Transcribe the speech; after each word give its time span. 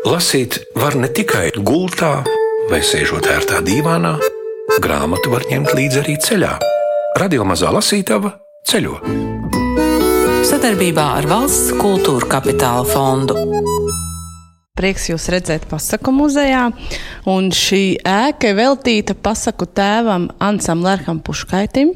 Lasīt 0.00 0.54
var 0.80 0.94
ne 0.96 1.10
tikai 1.12 1.50
gultā 1.60 2.22
vai 2.70 2.78
sēžot 2.80 3.26
ērtā 3.28 3.58
dīvānā, 3.60 4.14
grāmatu 4.80 5.28
var 5.28 5.44
ņemt 5.44 5.74
līdzi 5.76 6.00
arī 6.00 6.14
ceļā. 6.24 6.52
Radio 7.20 7.44
mazā 7.44 7.68
lasītava 7.74 8.30
ceļo. 8.70 8.94
Sadarbībā 10.48 11.04
ar 11.18 11.28
Valsts 11.28 11.74
kultūra 11.76 12.30
kapitāla 12.32 12.86
fondu. 12.88 13.36
Prieks 14.80 15.10
jūs 15.10 15.28
redzēt 15.34 15.68
pasaku 15.68 16.16
muzejā. 16.16 16.70
Un 17.28 17.52
šī 17.52 18.00
ēka 18.00 18.54
ir 18.54 18.56
veltīta 18.56 19.12
pasaku 19.12 19.68
tēvam 19.68 20.30
Ansam 20.40 20.80
Lerham 20.80 21.20
Puškaitim, 21.20 21.92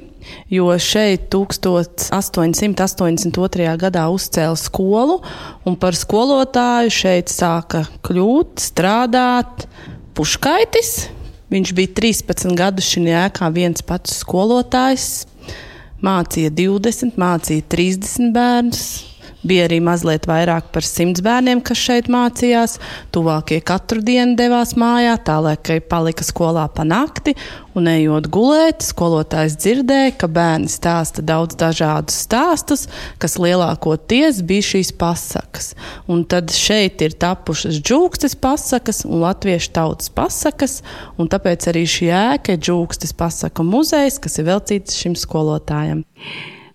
jo 0.53 0.79
šeit 0.81 1.35
1882. 1.35 3.77
gadā 3.81 4.05
uzcēla 4.13 4.57
skolu, 4.59 5.21
un 5.67 5.77
par 5.81 5.95
skolotāju 5.99 6.91
šeit 6.95 7.29
sāka 7.33 7.85
kļūt, 8.07 8.49
strādāt 8.71 9.67
Puškaitis. 10.15 10.91
Viņš 11.55 11.69
bija 11.77 11.89
13 11.95 12.57
gadus 12.59 12.87
šajā 12.95 13.19
ēkā 13.29 13.47
viens 13.55 13.83
pats 13.87 14.11
skolotājs, 14.23 15.07
mācīja 16.05 16.51
20, 16.55 17.19
mācīja 17.21 17.63
30 17.75 18.33
bērnus. 18.35 19.14
Bija 19.45 19.67
arī 19.69 19.77
mazliet 19.85 20.25
vairāk 20.25 20.71
par 20.73 20.87
simts 20.89 21.21
bērniem, 21.25 21.61
kas 21.65 21.77
šeit 21.77 22.07
mācījās. 22.09 22.79
Tuvākie 23.13 23.59
katru 23.61 24.01
dienu 24.05 24.39
devās 24.39 24.73
mājā, 24.81 25.19
tā 25.21 25.37
lai 25.45 25.57
palika 25.85 26.25
skolā 26.25 26.65
pa 26.73 26.87
nakti. 26.89 27.35
Un 27.77 27.91
ejot 27.91 28.31
gulēt, 28.33 28.85
skolotājs 28.87 29.59
dzirdēja, 29.61 30.15
ka 30.17 30.31
bērni 30.33 30.71
stāsta 30.71 31.25
daudz 31.27 31.59
dažādus 31.61 32.23
stāstus, 32.25 32.87
kas 33.21 33.37
lielākoties 33.43 34.41
bija 34.47 34.65
šīs 34.71 34.95
pasakas. 34.97 35.75
Un 36.09 36.25
tad 36.25 36.55
šeit 36.55 37.05
ir 37.05 37.19
tapušas 37.19 37.83
džūkstes 37.85 38.39
pasakas 38.41 39.05
un 39.05 39.21
latviešu 39.27 39.75
tautas 39.77 40.09
pasakas, 40.15 40.81
un 41.19 41.29
tāpēc 41.29 41.69
arī 41.75 41.85
šī 41.85 42.13
ēka 42.15 42.57
ir 42.57 42.65
džūkstes 42.65 43.13
pasaku 43.19 43.67
muzejs, 43.67 44.23
kas 44.23 44.41
ir 44.41 44.49
veltīts 44.49 44.97
šim 45.03 45.19
skolotājam. 45.19 46.07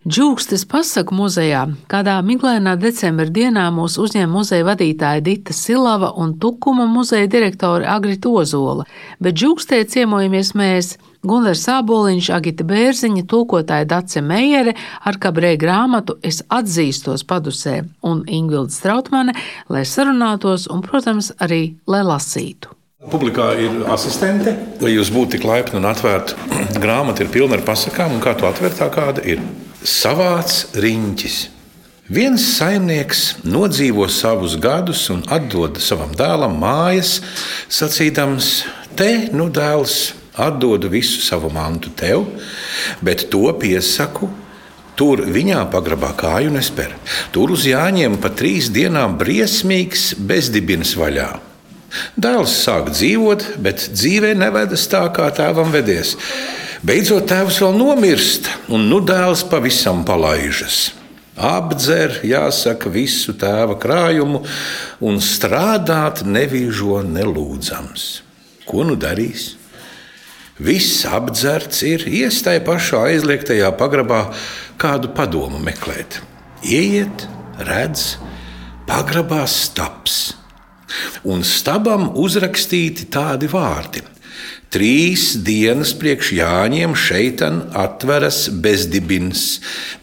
Džūkstes 0.08 0.62
pasaku 0.64 1.12
muzejā 1.12 1.66
kādā 1.92 2.14
miglainā 2.24 2.78
decembra 2.80 3.26
dienā 3.36 3.66
mūs 3.76 3.98
uzņēma 4.00 4.32
muzeja 4.32 4.64
vadītāja 4.64 5.20
Dita 5.26 5.52
Silava 5.52 6.14
un 6.16 6.38
Tukuma 6.40 6.86
muzeja 6.88 7.28
direktore 7.28 7.84
Agrita 7.84 8.32
Ozola, 8.32 8.86
bet 9.20 9.36
džūkstē 9.36 9.82
ciemojamies 9.92 10.54
mēs. 10.56 10.94
Gunārs 11.20 11.66
Sāboliņš, 11.68 12.32
Agita 12.32 12.64
Bērziņa, 12.64 13.26
tulkotāja 13.28 13.90
Dace 13.92 14.24
Meijere 14.24 14.78
ar 15.04 15.20
kabrē 15.20 15.58
grāmatu 15.60 16.16
Es 16.24 16.46
atzīstos 16.48 17.28
padusē 17.28 17.82
un 18.00 18.24
Ingvilda 18.24 18.72
Strautmane, 18.72 19.36
lai 19.68 19.84
sarunātos 19.84 20.70
un, 20.72 20.80
protams, 20.80 21.34
arī 21.44 21.76
lai 21.92 22.06
lasītu. 22.08 22.72
Publikā 23.12 23.52
ir 23.60 23.82
asistente. 23.92 24.56
Lai 24.80 24.96
jūs 24.96 25.12
būtu 25.12 25.36
tik 25.36 25.44
laipni 25.44 25.84
un 25.84 25.92
atvērti, 25.92 26.40
grāmata 26.86 27.28
ir 27.28 27.36
pilna 27.36 27.60
ar 27.60 27.68
pasakām, 27.68 28.16
un 28.16 28.24
kā 28.24 28.40
to 28.40 28.48
atvērt, 28.48 28.80
tā 28.80 28.88
kāda 28.96 29.28
ir 29.28 29.44
savāds 29.86 30.68
riņķis. 30.76 31.40
Viens 32.10 32.42
saimnieks 32.56 33.44
nodzīvo 33.46 34.08
savus 34.10 34.56
gadus 34.58 35.04
un 35.14 35.22
atdod 35.30 35.78
savam 35.84 36.16
dēlam 36.18 36.56
mājas, 36.58 37.20
sacīdams, 37.70 38.48
te, 38.98 39.30
nu, 39.30 39.46
dēls, 39.54 40.16
atdodu 40.40 40.90
visu 40.90 41.22
savu 41.22 41.52
mantu 41.54 41.92
tev, 41.94 42.26
bet 43.06 43.28
to 43.30 43.46
piesaku. 43.62 44.32
Tur 45.00 45.22
viņā 45.32 45.62
pagrabā 45.72 46.10
kāju 46.20 46.50
nesper. 46.52 46.92
Tur 47.32 47.54
uz 47.56 47.64
jāņem 47.64 48.18
pa 48.20 48.34
trīs 48.36 48.68
dienām 48.76 49.14
briesmīgs 49.22 50.10
bezdibins 50.20 50.92
vaļā. 51.00 51.30
Dēls 52.20 52.58
sāk 52.66 52.90
dzīvot, 52.92 53.46
bet 53.64 53.86
dzīvē 53.94 54.34
nevedas 54.36 54.90
tā, 54.92 55.06
kā 55.16 55.30
tēvam 55.38 55.72
vedies. 55.72 56.18
Beidzot, 56.80 57.26
tēvs 57.28 57.58
vēl 57.60 57.74
nomirst, 57.76 58.46
un 58.72 58.86
nu 58.88 59.02
dēls 59.04 59.42
pavisam 59.52 60.06
palaižas. 60.08 60.94
Apdzer, 61.36 62.22
jāsaka, 62.24 62.88
visu 62.88 63.34
tēva 63.36 63.76
krājumu, 63.80 64.46
un 65.04 65.18
strādāt 65.20 66.22
nevīžo 66.24 67.02
nelūdzams. 67.04 68.06
Ko 68.64 68.86
nu 68.88 68.96
darīs? 68.96 69.58
Viss 70.56 71.04
apdzerts 71.04 71.84
ir 71.84 72.06
iestāja 72.08 72.64
pašā 72.64 73.02
aizliegtajā 73.10 73.74
pagrabā 73.80 74.22
kādu 74.80 75.12
padomu 75.18 75.60
meklēt. 75.60 76.22
Iet, 76.64 77.26
redz, 77.60 78.14
pagrabā 78.88 79.42
stabs, 79.52 80.32
un 81.28 81.44
stabam 81.44 82.08
uzrakstīti 82.24 83.10
tādi 83.12 83.52
vārdi 83.52 84.06
Trīs 84.70 85.32
dienas 85.42 85.96
priekš 85.98 86.28
Jāņiem 86.38 86.92
šeit 86.94 87.42
atveras 87.42 88.44
bezdibins, 88.62 89.46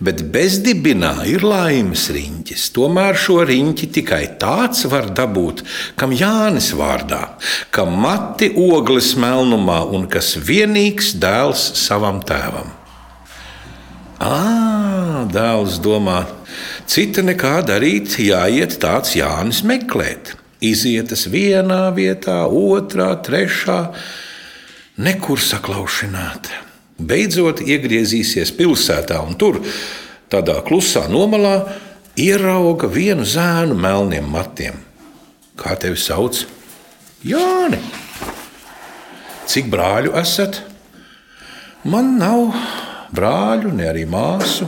bet 0.03 0.25
bezdibinā 0.35 1.13
ir 1.31 1.45
laimes 1.47 2.09
riņķis. 2.11 2.65
Tomēr 2.75 3.15
šo 3.15 3.45
riņķi 3.47 3.89
tikai 3.95 4.25
tāds 4.43 4.83
var 4.91 5.13
dabūt, 5.15 5.63
kam 5.95 6.11
Jānis 6.11 6.73
vārdā, 6.75 7.37
kam 7.71 7.95
mati 8.03 8.51
ogles 8.59 9.13
melnumā 9.15 9.85
un 9.87 10.11
kas 10.11 10.33
vienīgs 10.35 11.15
dēls 11.23 11.69
savam 11.85 12.19
tēvam. 12.27 12.75
Ā, 14.19 15.31
dēls 15.31 15.79
domā, 15.79 16.25
cita 16.91 17.23
nekā 17.23 17.61
darīt, 17.71 18.19
jāiet 18.19 18.81
tāds 18.83 19.15
Jānis 19.15 19.63
meklēt. 19.63 20.35
Izietas 20.59 21.29
vienā 21.31 21.85
vietā, 21.95 22.43
otrā, 22.51 23.13
trešā 23.23 23.83
nekur 24.97 25.41
saklaušināta. 25.43 26.63
Beidzot 26.97 27.61
iegriezīsies 27.61 28.55
pilsētā 28.57 29.21
un 29.25 29.37
tur, 29.37 29.61
tādā 30.33 30.57
klusā 30.65 31.05
nomalā, 31.13 31.67
ierauga 32.17 32.89
vienu 32.89 33.27
zēnu 33.29 33.77
melniem 33.77 34.29
matiem. 34.33 34.81
Kā 35.57 35.77
tevi 35.81 36.01
sauc? 36.01 36.45
Jāni! 37.25 37.81
Cik 39.47 39.69
brāļu 39.71 40.17
esat? 40.19 40.63
Man 41.87 42.17
nav 42.19 42.57
brāļu, 43.15 43.71
ne 43.77 43.87
arī 43.93 44.03
māsu. 44.11 44.67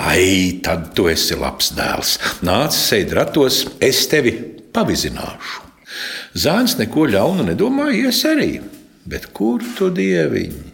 Ai, 0.00 0.60
tad 0.64 0.94
tu 0.96 1.10
esi 1.12 1.36
labs 1.36 1.74
dēls. 1.76 2.14
Nāc, 2.46 2.72
sēdi 2.72 3.18
ratos, 3.18 3.66
es 3.84 4.06
tevi 4.08 4.32
pavizināšu. 4.72 5.66
Zēns 6.40 6.78
neko 6.78 7.04
ļaunu 7.10 7.44
nedomāja, 7.50 8.06
ies 8.06 8.22
arī. 8.30 8.52
Bet 9.08 9.30
kur 9.36 9.64
tu 9.78 9.88
dieviņi? 9.94 10.70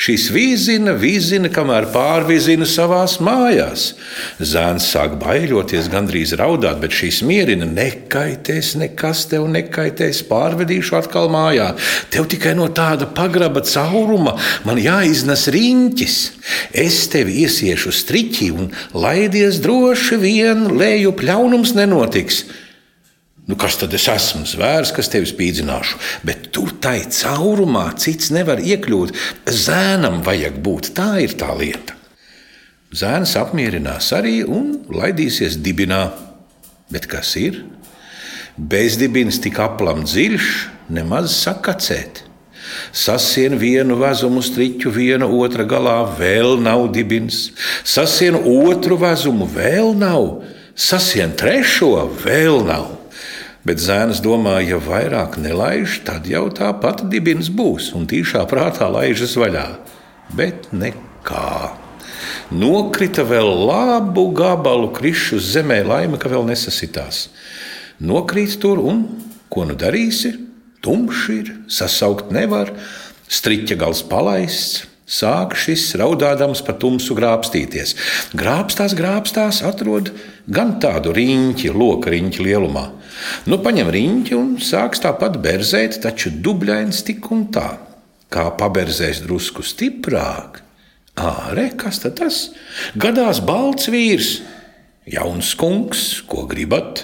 Šis 0.00 0.30
vīzina, 0.32 0.94
vīzina, 0.96 1.50
kamēr 1.52 1.90
pārvizina 1.92 2.64
savās 2.64 3.18
mājās. 3.20 3.90
Zēns 4.40 4.86
sāk 4.94 5.18
baiļoties, 5.20 5.90
gandrīz 5.92 6.32
raudāt, 6.40 6.78
bet 6.80 6.94
šīs 6.96 7.18
mierina, 7.28 7.68
nekaitēs, 7.68 8.72
nekas 8.80 9.26
tev 9.28 9.44
nekaitēs, 9.52 10.22
pārvedīšu 10.30 10.96
atkal 11.02 11.28
mājā. 11.34 11.74
Tev 12.14 12.30
tikai 12.32 12.54
no 12.56 12.70
tāda 12.72 13.10
pagraba 13.12 13.60
cauruma 13.66 14.38
man 14.64 14.80
jāiznes 14.80 15.44
riņķis. 15.52 16.18
Es 16.86 17.02
tevi 17.12 17.42
iesiešu 17.44 17.92
striķī 18.00 18.50
un 18.56 18.72
laidies 18.96 19.60
droši 19.60 20.20
vien, 20.24 20.64
leju 20.80 21.12
pļaunums 21.20 21.76
nenotiks. 21.76 22.44
Nu, 23.50 23.56
kas 23.58 23.80
tad 23.80 23.90
es 23.96 24.04
esmu? 24.06 24.44
Zvērs, 24.46 24.92
kas 24.94 25.08
tevi 25.10 25.26
spīdzināšu. 25.26 25.96
Bet 26.22 26.52
tur 26.54 26.70
tai 26.78 27.00
caurumā 27.10 27.88
cits 27.98 28.28
nevar 28.30 28.60
iekļūt. 28.62 29.10
Zēnam 29.50 30.20
vajag 30.22 30.60
būt. 30.62 30.92
Tā 30.94 31.16
ir 31.24 31.34
tā 31.40 31.48
lieta. 31.58 31.96
Zēns 32.94 33.32
apmierinās 33.40 34.12
arī 34.14 34.44
un 34.46 34.76
laidīsies 34.86 35.56
dibinā. 35.64 36.12
Bet 36.94 37.08
kas 37.10 37.32
ir? 37.42 37.64
Bezdibins 38.54 39.40
tik 39.42 39.58
aplam 39.62 40.04
dziļš, 40.06 40.52
nemaz 40.94 41.34
sakacēt. 41.40 42.22
Sasien 42.94 43.58
vienu 43.58 43.98
vezumu 43.98 44.44
striķu, 44.46 44.94
viena 44.94 45.26
otra 45.26 45.66
galā, 45.66 46.04
vēl 46.22 46.54
nav 46.62 46.86
dibins. 46.94 47.48
Sasien 47.82 48.38
otru 48.38 49.00
vezumu, 49.02 49.50
vēl 49.50 49.90
nav. 49.98 50.44
Sasien 50.78 51.34
trešo, 51.34 51.96
vēl 52.22 52.62
nav. 52.70 52.99
Bet 53.60 53.80
zēns 53.82 54.22
domāja, 54.24 54.76
ja 54.76 54.78
vairāk 54.80 55.36
nelaiž, 55.40 56.00
tad 56.06 56.28
jau 56.28 56.46
tā 56.54 56.70
pati 56.80 57.04
dibins 57.12 57.50
būs 57.52 57.90
un 57.96 58.06
tīšā 58.08 58.46
prātā 58.48 58.88
laižas 58.88 59.36
vaļā. 59.36 59.66
Bet 60.36 60.70
nekā. 60.72 61.76
Nokrita 62.50 63.24
vēl 63.28 63.50
labu 63.68 64.30
gabalu 64.36 64.88
krišu 64.96 65.38
zemē, 65.44 65.82
laime, 65.84 66.18
ka 66.20 66.32
vēl 66.32 66.46
nesasitās. 66.48 67.28
Nokrīt 68.00 68.56
tur 68.62 68.80
un 68.80 69.04
ko 69.52 69.66
nu 69.68 69.76
darīsi? 69.76 70.32
Tumšs 70.80 71.26
ir, 71.34 71.52
sasaukt 71.68 72.30
nevar, 72.32 72.72
striķa 73.28 73.76
gals 73.76 74.00
palaists, 74.08 74.86
Sāk 75.10 75.56
šis 75.58 75.88
raudādams 75.98 76.60
par 76.62 76.76
tumsu 76.78 77.16
grābstīties. 77.18 77.96
Grābstās, 78.38 78.94
grābstās, 78.94 79.58
atrod 79.66 80.12
gan 80.46 80.76
tādu 80.82 81.10
riņķi, 81.16 81.72
loka 81.74 82.12
riņķi 82.14 82.44
lielumā. 82.46 82.84
Nu, 83.50 83.58
paņem 83.58 83.90
riņķi 83.90 84.36
un 84.38 84.52
sāks 84.62 85.02
tāpat 85.02 85.40
berzēt, 85.42 85.98
taču 86.04 86.30
dubļains 86.30 87.02
tik 87.08 87.26
un 87.34 87.48
tā. 87.50 87.72
Kā 88.30 88.46
paberzēs 88.54 89.24
drusku 89.24 89.64
stiprāk, 89.66 90.60
ārē, 91.18 91.72
kas 91.74 91.98
tas? 92.06 92.38
Gadās 92.94 93.42
balts 93.42 93.90
vīrs, 93.90 94.36
jauns 95.10 95.56
kungs, 95.58 96.20
ko 96.30 96.46
gribat? 96.46 97.02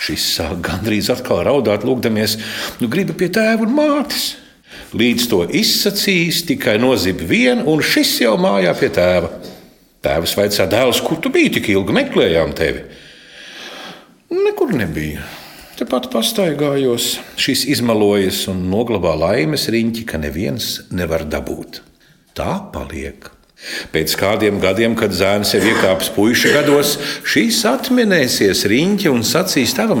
Šis 0.00 0.28
sāk 0.36 0.60
gandrīz 0.68 1.08
atkal 1.12 1.46
raudāt, 1.48 1.88
lūgdamies, 1.88 2.36
nu, 2.84 2.92
gribu 2.92 3.16
pie 3.16 3.32
tēva 3.32 3.64
un 3.64 3.72
mātes. 3.80 4.34
Līdz 4.90 5.26
to 5.30 5.44
izsacījis, 5.46 6.42
tikai 6.48 6.74
nozib 6.82 7.22
vienu, 7.22 7.62
un 7.70 7.82
šis 7.84 8.16
jau 8.24 8.34
mājā 8.40 8.72
pie 8.78 8.88
tēva. 8.94 9.30
Tēvs 10.02 10.34
vaicā 10.38 10.66
dēls, 10.70 11.02
kur 11.04 11.20
tu 11.22 11.30
biji 11.30 11.52
tik 11.58 11.68
ilgi, 11.74 11.94
meklējām 11.94 12.54
tevi. 12.58 12.82
Nekur 14.34 14.72
nebija. 14.74 15.22
Tepat 15.78 16.10
pastaigājos, 16.12 17.14
šis 17.40 17.66
izmalojas 17.72 18.42
un 18.50 18.66
noglabā 18.72 19.14
laimes 19.16 19.68
riņķi, 19.72 20.06
ka 20.10 20.18
neviens 20.20 20.72
nevar 20.90 21.24
dabūt. 21.28 21.84
Tā 22.36 22.56
paliek. 22.74 23.30
Pēc 23.92 24.14
kādiem 24.16 24.56
gadiem, 24.62 24.94
kad 24.96 25.12
zēns 25.12 25.52
jau 25.52 25.60
iekāpis 25.60 26.08
puikas 26.14 26.54
gados, 26.54 26.94
šīs 27.28 27.58
atminēsies 27.68 28.64
riņķi 28.70 29.10
un 29.12 29.20
sacīs 29.26 29.74
tavam, 29.76 30.00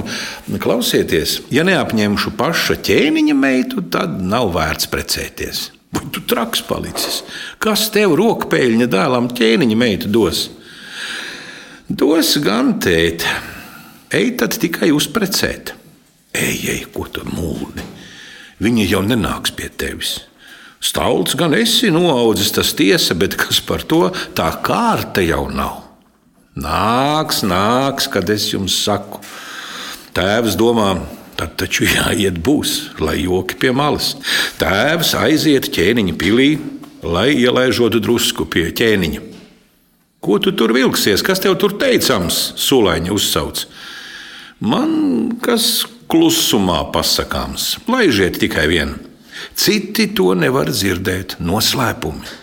klausieties, 0.62 1.40
ja 1.52 1.64
neapņemšu 1.68 2.32
paša 2.40 2.78
ķēniņa 2.88 3.36
meitu, 3.36 3.84
tad 3.92 4.16
nav 4.24 4.54
vērts 4.56 4.88
precēties. 4.90 5.66
Vai 5.92 6.06
tu 6.14 6.22
traks 6.24 6.62
palicis? 6.64 7.20
Kas 7.60 7.88
tev 7.92 8.14
rokpēļņa 8.18 8.88
dēlam 8.90 9.28
ķēniņa 9.36 9.78
meitu 9.78 10.10
dos? 10.14 10.46
Dos 11.90 12.36
gan 12.40 12.76
tēt, 12.80 13.26
ej 14.14 14.36
tad 14.40 14.56
tikai 14.62 14.92
uzprecēt. 14.94 15.74
Ej, 16.30 16.58
ej, 16.70 16.82
ko 16.94 17.08
tu 17.10 17.26
mūli? 17.26 17.84
Viņa 18.62 18.90
jau 18.92 19.00
nenāks 19.02 19.52
pie 19.56 19.66
tevis. 19.74 20.20
Stalts 20.80 21.36
gan 21.36 21.52
esi 21.52 21.90
noaudzis, 21.92 22.54
tas 22.56 22.72
tiesa, 22.72 23.14
bet 23.14 23.36
kas 23.36 23.60
par 23.60 23.84
to 23.84 24.06
tā 24.36 24.48
kārta 24.64 25.20
jau 25.20 25.44
nav. 25.52 25.82
Nāks, 26.56 27.42
nāks, 27.44 28.08
kad 28.10 28.30
es 28.32 28.48
jums 28.54 28.78
saku. 28.84 29.20
Tēvs 30.16 30.56
domā, 30.58 30.94
tad 31.36 31.54
taču 31.60 31.84
jāiet 31.88 32.40
būs, 32.40 32.96
lai 33.00 33.20
joki 33.22 33.58
pie 33.60 33.74
malas. 33.76 34.14
Tēvs 34.60 35.12
aiziet 35.20 35.68
ķēniņa 35.72 36.16
pilī, 36.20 36.48
lai 37.04 37.28
ielaižotu 37.36 38.00
drusku 38.00 38.48
pie 38.48 38.70
ķēniņa. 38.72 39.28
Ko 40.20 40.40
tu 40.40 40.52
tur 40.56 40.72
vilksies, 40.76 41.22
kas 41.24 41.40
tev 41.40 41.54
tur 41.60 41.76
teicams? 41.80 42.40
Sulaņa 42.60 43.12
uzsauc. 43.14 43.62
Man 44.60 45.38
kas 45.44 45.86
klusumā 46.10 46.82
pasakāms, 46.92 47.76
laižiet 47.88 48.40
tikai 48.42 48.66
vienu. 48.68 49.09
Citi 49.58 50.10
to 50.16 50.32
nevar 50.38 50.70
dzirdēt, 50.72 51.38
noslēpumi. 51.40 52.38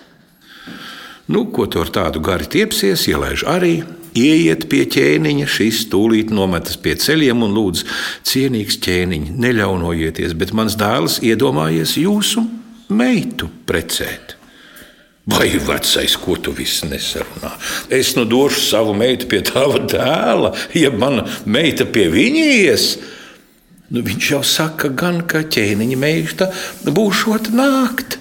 Nu, 1.27 1.44
ko 1.51 1.65
tu 1.67 1.81
ar 1.83 1.91
tādu 1.91 2.21
gari 2.23 2.47
tiepsies, 2.47 3.07
ielaiž 3.11 3.44
arī. 3.51 3.81
Ieiet 4.17 4.63
pie 4.71 4.85
ķēniņa, 4.89 5.45
šis 5.51 5.83
tūlīt 5.91 6.31
nometas 6.33 6.79
pie 6.81 6.95
ceļiem 6.97 7.44
un 7.45 7.51
lūdz, 7.53 7.83
cienīgs 8.25 8.79
ķēniņ, 8.81 9.27
neļaunojieties, 9.44 10.33
bet 10.39 10.55
mans 10.57 10.77
dēls 10.79 11.19
iedomājies 11.27 11.97
jūsu 12.01 12.41
meitu 12.89 13.51
precēt. 13.67 14.38
Vai 15.27 15.50
vecais, 15.59 16.15
ko 16.23 16.38
tu 16.39 16.53
viss 16.55 16.85
nesarunā? 16.88 17.51
Es 17.91 18.13
nu 18.15 18.23
došu 18.25 18.61
savu 18.63 18.95
meitu 18.95 19.27
pie 19.27 19.41
tava 19.43 19.81
dēla, 19.83 20.53
ja 20.71 20.91
mana 20.95 21.27
meita 21.43 21.85
pie 21.85 22.07
viņa 22.13 22.45
ies. 22.63 22.85
Nu, 23.88 24.04
viņš 24.04 24.31
jau 24.34 24.44
saka, 24.44 24.89
gan 24.92 25.22
ka 25.30 25.45
ķēniņa 25.48 25.98
meita 26.00 26.50
būšot 26.84 27.51
nākt. 27.56 28.18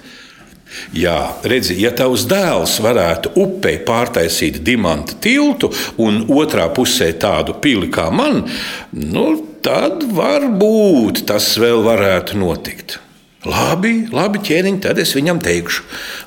Jā, 0.95 1.17
redzi, 1.47 1.77
ja 1.81 1.91
tavs 1.95 2.25
dēls 2.29 2.77
varētu 2.83 3.33
upei 3.39 3.77
pārtaisīt 3.87 4.59
dimanta 4.67 5.15
tiltu 5.23 5.69
un 6.03 6.21
otrā 6.31 6.67
pusē 6.75 7.09
tādu 7.19 7.55
pili 7.63 7.89
kā 7.91 8.07
man, 8.13 8.43
nu, 8.91 9.25
tad 9.63 10.03
varbūt 10.15 11.25
tas 11.27 11.49
vēl 11.59 11.83
varētu 11.87 12.39
notikt. 12.39 12.99
Labi, 13.47 14.07
labi, 14.11 14.41
ķēniņ, 14.43 14.79
tad 14.83 14.99
es 14.99 15.13
viņam 15.15 15.39
teikšu, 15.43 15.83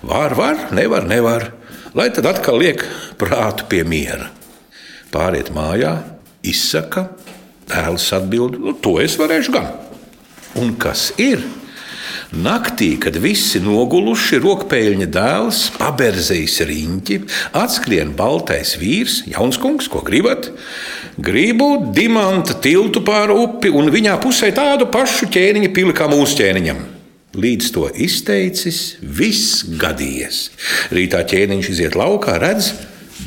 var, 0.08 0.36
var, 0.38 0.68
nevar, 0.76 1.08
nevar. 1.08 1.50
Lai 1.96 2.08
tad 2.14 2.28
atkal 2.30 2.60
liek 2.60 2.84
prātu 3.20 3.66
pie 3.68 3.82
miera. 3.88 4.30
Pāriet 5.10 5.50
mājā, 5.52 5.96
izsaka, 6.46 7.08
Dēls 7.70 8.10
atbild, 8.16 8.58
nu, 8.58 8.74
to 8.74 8.98
es 9.02 9.16
varēšu 9.20 9.54
gan. 9.54 9.70
Un 10.58 10.74
kas 10.80 11.12
ir? 11.20 11.42
Naktī, 12.30 12.92
kad 13.02 13.16
visi 13.18 13.58
noguluši, 13.62 14.38
rokpēļņa 14.42 15.06
dēls 15.10 15.62
paberzējis 15.74 16.60
riņķi, 16.68 17.16
atskrien 17.58 18.12
baltais 18.18 18.76
vīrs, 18.78 19.24
jauns 19.30 19.58
kungs, 19.58 19.88
ko 19.90 20.02
gribat? 20.06 20.52
Gribu 21.18 21.90
dimanta 21.94 22.54
tiltu 22.62 23.02
pāri 23.06 23.34
upi 23.34 23.72
un 23.74 23.90
viņā 23.90 24.14
pusē 24.22 24.52
tādu 24.54 24.86
pašu 24.94 25.26
ķēniņa 25.34 25.72
pili 25.74 25.94
kā 25.96 26.06
mūsu 26.10 26.38
ķēniņam. 26.38 26.84
Līdz 27.40 27.72
to 27.74 27.88
izteicis, 27.94 28.96
viss 29.02 29.64
gadījies. 29.78 30.38
Rītā 30.94 31.24
ķēniņš 31.30 31.72
iziet 31.74 31.98
laukā, 31.98 32.38
redz, 32.42 32.72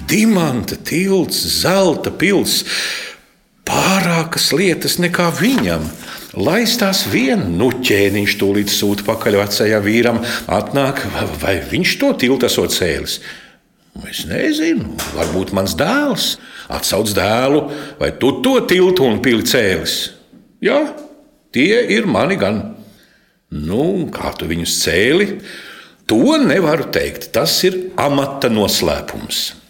dimanta 0.08 0.80
tilts, 0.80 1.44
zelta 1.60 2.12
pilsēta 2.12 3.13
pārākas 3.74 4.52
lietas 4.54 5.00
nekā 5.02 5.30
viņam. 5.40 5.86
Laistās 6.34 7.04
vien, 7.10 7.42
nu 7.58 7.70
ķēniņš 7.86 8.36
tūlīt 8.42 8.72
sūta 8.74 9.06
pakaļ 9.08 9.38
vecajam 9.42 9.86
vīram, 9.86 10.20
atnāk, 10.50 11.04
vai 11.42 11.60
viņš 11.72 11.96
to 12.02 12.12
tiltu 12.24 12.50
esot 12.50 12.74
cēlis. 12.74 13.20
Es 14.10 14.24
nezinu, 14.26 14.96
varbūt 15.14 15.54
mans 15.54 15.76
dēls 15.78 16.34
atsauc 16.74 17.12
dēlu, 17.14 17.68
vai 18.00 18.10
tu 18.18 18.32
to 18.46 18.58
tiltu 18.70 19.06
un 19.06 19.20
pili 19.22 19.46
cēlis. 19.46 19.98
Jā, 20.64 20.80
tie 21.54 21.84
ir 21.94 22.10
mani 22.10 22.40
gan. 22.42 22.64
Nu, 23.54 24.08
kā 24.14 24.34
tu 24.38 24.50
viņus 24.50 24.80
cēli? 24.82 25.28
To 26.10 26.38
nevaru 26.42 26.90
teikt. 26.94 27.30
Tas 27.36 27.54
ir 27.68 27.78
amata 28.02 28.50
noslēpums. 28.50 29.63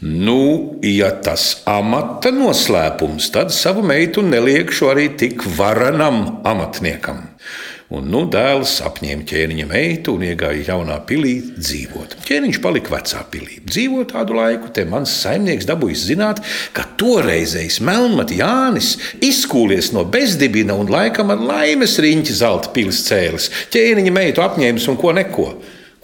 Nu, 0.00 0.74
ja 0.82 1.12
tas 1.22 1.62
amata 1.70 2.32
noslēpums, 2.34 3.28
tad 3.32 3.52
savu 3.54 3.84
meitu 3.86 4.24
neliekšu 4.26 4.88
arī 4.90 5.06
tik 5.20 5.44
varanam 5.56 6.40
amatniekam. 6.44 7.22
Un 7.94 8.08
nu 8.10 8.24
dēls 8.32 8.78
apņēma 8.82 9.22
ķēniņa 9.28 9.66
meitu 9.70 10.16
un 10.16 10.24
iegāja 10.26 10.64
jaunā 10.72 10.96
pilī 11.06 11.34
dzīvot. 11.54 12.16
Ķēniņš 12.26 12.58
palika 12.64 12.94
vecā 12.96 13.20
pilī. 13.30 13.60
Dzīvo 13.68 14.02
tādu 14.10 14.34
laiku, 14.38 14.72
te 14.74 14.82
mans 14.88 15.12
saimnieks 15.20 15.68
dabūjis 15.68 16.02
zināt, 16.08 16.42
ka 16.74 16.88
toreizējs 16.98 17.78
melnmati 17.84 18.40
Jānis 18.40 18.96
izkūlies 19.22 19.92
no 19.94 20.02
bezdibina 20.10 20.74
un 20.80 20.90
laikam 20.90 21.30
ar 21.30 21.44
laimes 21.44 21.94
riņķi 22.02 22.38
zelta 22.40 22.74
pilis 22.74 23.04
cēlis. 23.06 23.50
Ķēniņa 23.70 24.16
meitu 24.18 24.42
apņēmis 24.42 24.90
un 24.90 24.98
ko 24.98 25.14
neko. 25.14 25.48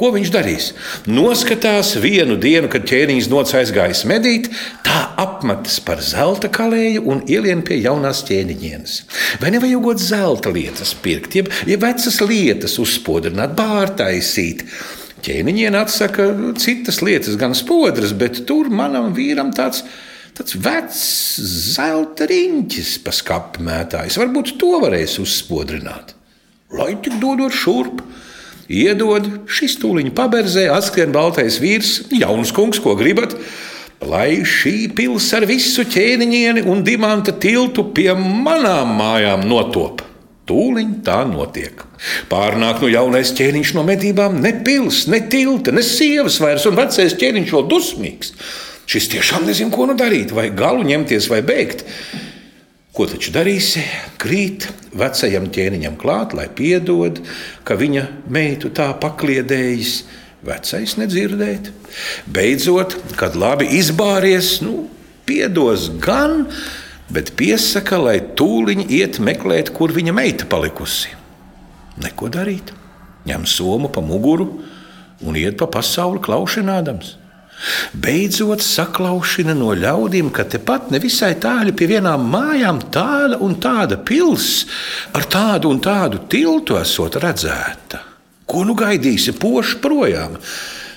Ko 0.01 0.09
viņš 0.15 0.31
darīs? 0.33 0.67
Noskatās 1.13 1.93
vienu 2.01 2.39
dienu, 2.41 2.71
kad 2.73 2.87
ķēniņš 2.89 3.27
noc 3.29 3.51
aizgājis 3.59 4.07
medīt, 4.09 4.47
tā 4.87 5.03
apmetas 5.21 5.77
par 5.85 6.01
zelta 6.01 6.49
kalēju 6.49 7.03
un 7.05 7.21
ielien 7.29 7.61
pie 7.67 7.77
jaunās 7.83 8.23
ķēniņienes. 8.31 8.95
Vai 9.43 9.53
nevajagot 9.53 10.01
zelta 10.01 10.53
lietas 10.55 10.95
pirkt, 11.05 11.37
jeb, 11.37 11.51
jeb 11.69 11.85
vecas 11.85 12.17
lietas 12.25 12.79
uzspodrināt, 12.81 13.53
bārtaisīt? 13.59 14.65
Ķēniņiene 15.21 15.83
atsaka 15.83 16.31
citas 16.57 17.03
lietas, 17.05 17.37
gan 17.37 17.53
spodras, 17.53 18.17
bet 18.17 18.47
tur 18.49 18.73
manam 18.73 19.13
vīram 19.17 19.53
tāds 19.53 19.85
tāds 20.41 20.57
vecs 20.57 21.05
zelta 21.75 22.25
riņķis, 22.31 22.95
pa 23.05 23.13
skatu 23.13 23.61
mētājs. 23.67 24.17
Varbūt 24.17 24.55
to 24.61 24.79
varēs 24.81 25.19
uzspodrināt. 25.21 26.15
Lai 26.73 26.95
tik 27.05 27.19
dodot 27.21 27.53
šurp, 27.53 28.01
Iedod, 28.71 29.27
šis 29.51 29.75
tūliņš 29.83 30.13
paberzē, 30.15 30.69
atskrien 30.71 31.11
baltais 31.15 31.59
vīrs, 31.59 32.05
jauns 32.15 32.53
kungs, 32.55 32.79
ko 32.83 32.95
gribat. 32.99 33.35
Lai 34.07 34.45
šī 34.47 34.93
pilsēta 34.97 35.43
ar 35.43 35.47
visu 35.51 35.83
ķēniņieni 35.91 36.63
un 36.71 36.85
dimanta 36.87 37.35
tiltu 37.37 37.89
pie 37.97 38.15
manām 38.15 38.95
mājām 38.97 39.43
notop. 39.51 40.07
Tūliņ 40.49 40.95
tā 41.07 41.19
notiek. 41.29 41.83
Pārnāk 42.31 42.81
no 42.81 42.89
jaunais 42.91 43.35
ķēniņš 43.37 43.75
no 43.77 43.85
medībām, 43.87 44.39
ne 44.41 44.55
pils, 44.65 45.05
ne 45.11 45.21
tilta, 45.31 45.75
ne 45.75 45.83
sievas 45.85 46.39
vairs, 46.43 46.65
un 46.71 46.79
vecais 46.79 47.19
ķēniņš 47.19 47.55
vēl 47.57 47.69
dusmīgs. 47.71 48.33
Šis 48.91 49.11
tiešām 49.13 49.45
nezina, 49.47 49.71
ko 49.75 49.91
nu 49.91 49.99
darīt, 49.99 50.33
vai 50.35 50.49
galu 50.55 50.87
ņemties, 50.87 51.29
vai 51.31 51.43
beigt. 51.47 51.85
Ko 52.91 53.07
taču 53.07 53.31
darīsi? 53.31 53.85
Krīt 54.19 54.67
vecajam 54.99 55.47
ķēniņam 55.55 55.95
klāt, 56.01 56.35
lai 56.35 56.49
piedod, 56.51 57.21
ka 57.63 57.77
viņa 57.79 58.07
meitu 58.27 58.73
tā 58.75 58.91
pakliedējis. 58.99 60.01
Vecais 60.41 60.97
nedzirdēt. 60.97 61.69
Beidzot, 62.33 62.97
kad 63.21 63.37
labi 63.37 63.69
izbāries, 63.77 64.57
nu, 64.65 64.87
piedos 65.29 65.91
gan, 66.01 66.47
bet 67.13 67.35
piesaka, 67.37 68.01
lai 68.01 68.17
tūliņ 68.41 68.87
iet 68.89 69.21
meklēt, 69.21 69.71
kur 69.77 69.93
viņa 69.95 70.17
meita 70.17 70.49
palikusi. 70.51 71.13
Neko 72.01 72.33
darīt. 72.33 72.73
Ņem 73.29 73.45
somu 73.47 73.93
pa 73.93 74.01
muguru 74.01 74.49
un 75.21 75.37
iet 75.37 75.61
pa 75.61 75.69
pasauli 75.71 76.23
klaušinādams. 76.25 77.20
Beidzot, 77.93 78.63
saklaušana 78.65 79.55
no 79.57 79.75
ļaudīm, 79.77 80.31
ka 80.33 80.47
tepat 80.49 80.91
nevisai 80.95 81.35
tālu 81.41 81.75
pie 81.77 81.91
vienām 81.91 82.25
mājām 82.33 82.81
tāda 82.93 83.41
un 83.45 83.59
tāda 83.61 83.99
pilsēta 84.01 85.19
ar 85.19 85.27
tādu 85.31 85.73
un 85.75 85.81
tādu 85.85 86.23
tiltu 86.31 86.79
esot 86.81 87.19
redzēta. 87.21 88.05
Ko 88.51 88.65
nu 88.67 88.75
gaidīsi 88.79 89.37
poši 89.39 89.79
projām? 89.83 90.39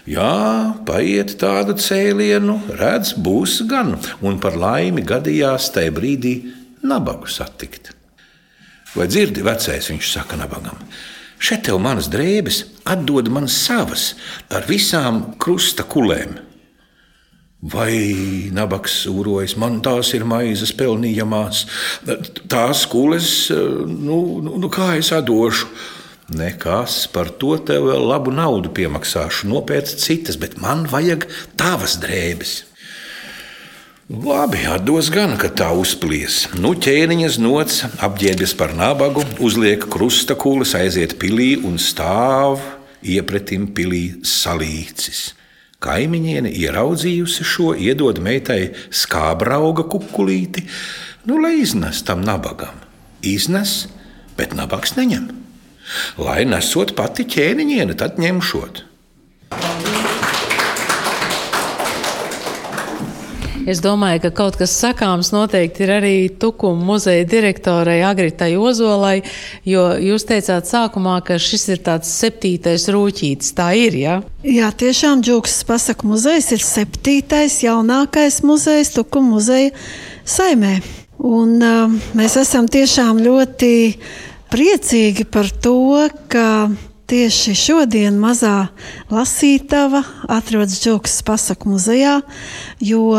Jā, 0.09 0.73
paiet 0.87 1.37
tādu 1.39 1.77
cēlienu, 1.79 2.57
redz, 2.79 3.13
būs 3.15 3.61
gan, 3.69 3.95
un 4.25 4.39
par 4.43 4.57
laimi 4.59 5.03
gadījās 5.07 5.69
tajā 5.75 5.93
brīdī 5.95 6.33
nabagu 6.83 7.29
satikt. 7.31 7.93
Vai 8.93 9.07
dzirdi, 9.07 9.45
vecais, 9.45 9.87
viņš 9.89 10.09
saka 10.11 10.37
nabagam? 10.37 10.81
Šeit 11.43 11.65
tev 11.67 11.79
manas 11.83 12.09
drēbes, 12.11 12.63
atdod 12.87 13.31
man 13.31 13.49
savas 13.51 14.13
ar 14.53 14.67
visām 14.67 15.33
krusta 15.39 15.87
kulēm. 15.87 16.35
Vai 17.63 17.93
nabaks 18.51 19.05
ūrojas, 19.07 19.53
man 19.55 19.77
tās 19.85 20.09
ir 20.17 20.25
maizes 20.27 20.73
pelnījamās, 20.75 21.61
tās 22.51 22.83
kules, 22.91 23.27
nu, 23.87 24.17
nu, 24.43 24.57
nu 24.59 24.71
kā 24.71 24.97
es 24.99 25.13
atdošu. 25.15 25.69
Nekas 26.33 27.03
par 27.11 27.29
to 27.39 27.55
tev 27.67 27.89
vēl 27.89 28.05
labu 28.09 28.31
naudu 28.35 28.71
piemaksāšu, 28.73 29.47
nopērts 29.51 29.97
citas, 30.01 30.37
bet 30.39 30.55
man 30.59 30.85
vajag 30.91 31.27
tavas 31.59 31.97
drēbes. 32.03 32.53
Labi, 34.11 34.65
atdos 34.67 35.07
gan, 35.13 35.37
ka 35.39 35.47
tā 35.47 35.69
uzplies. 35.79 36.49
Nu, 36.59 36.73
ķēniņas 36.75 37.37
nots, 37.39 37.77
apģērbjas 38.03 38.55
par 38.59 38.73
nabagu, 38.75 39.23
uzliek 39.39 39.87
krusta 39.87 40.35
kulas, 40.39 40.73
aiziet 40.75 41.15
pilī 41.21 41.53
un 41.63 41.79
stāv 41.79 42.59
iepretim 42.99 43.69
pilī 43.75 44.03
salīcis. 44.27 45.29
Kaimiņiene 45.83 46.51
ieraudzījusi 46.63 47.45
šo, 47.47 47.73
iedod 47.75 48.21
meitai 48.23 48.71
skābrauga 48.93 49.85
kukulīti, 49.91 50.63
nu, 51.27 51.39
lai 51.43 51.57
iznes 51.63 52.03
tam 52.07 52.23
nabagam. 52.23 52.79
Iznes, 53.23 53.87
bet 54.39 54.55
nabags 54.57 54.95
neņem. 54.99 55.29
Lai 56.23 56.43
nesot 56.47 56.95
pati 56.97 57.27
ķēniņiene, 57.27 57.97
tad 57.99 58.19
ņemšot. 58.23 58.85
Es 63.69 63.79
domāju, 63.79 64.25
ka 64.25 64.31
kaut 64.35 64.57
kas 64.59 64.73
sakāms 64.75 65.29
noteikti 65.31 65.85
ir 65.85 65.91
arī 65.95 66.15
Tukuma 66.39 66.83
muzeja 66.83 67.23
direktorai 67.29 68.01
Agritai 68.03 68.51
Ozolai, 68.59 69.21
jo 69.63 69.85
jūs 70.03 70.27
teicāt 70.27 70.67
sākumā, 70.67 71.21
ka 71.23 71.37
šis 71.39 71.69
ir 71.71 71.83
tāds 71.85 72.11
septītais 72.11 72.89
rūķītis. 72.91 73.53
Tā 73.55 73.69
ir, 73.79 73.95
jā? 73.95 74.17
Ja? 74.19 74.33
Jā, 74.43 74.71
tiešām 74.83 75.23
Džūks 75.23 75.61
pasaku 75.69 76.11
muzejs 76.11 76.51
ir 76.57 76.65
septītais 76.65 77.61
jaunākais 77.63 78.41
muzejs 78.43 78.91
Tukuma 78.97 79.37
muzeja 79.37 79.71
saimē. 80.27 80.81
Un 81.23 81.55
uh, 81.63 81.99
mēs 82.19 82.35
esam 82.41 82.67
tiešām 82.67 83.21
ļoti 83.23 83.73
priecīgi 84.51 85.23
par 85.31 85.47
to, 85.63 86.09
ka 86.27 86.47
Tieši 87.03 87.51
šodien 87.59 88.15
mazā 88.15 88.69
lasītava 89.11 90.05
atrodas 90.31 90.77
Džokas 90.79 91.17
pasaku 91.27 91.73
muzejā, 91.73 92.21
jo 92.79 93.09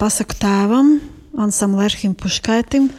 pasaku 0.00 0.36
tēvam, 0.42 0.98
Ansam 1.40 1.76
Lerhim 1.78 2.12
Puškaitim, 2.18 2.90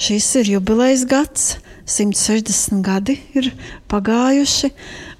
šis 0.00 0.28
ir 0.40 0.54
jubilejas 0.54 1.04
gads. 1.10 1.50
160 1.90 2.84
gadi 2.86 3.16
ir 3.34 3.48
pagājuši. 3.90 4.70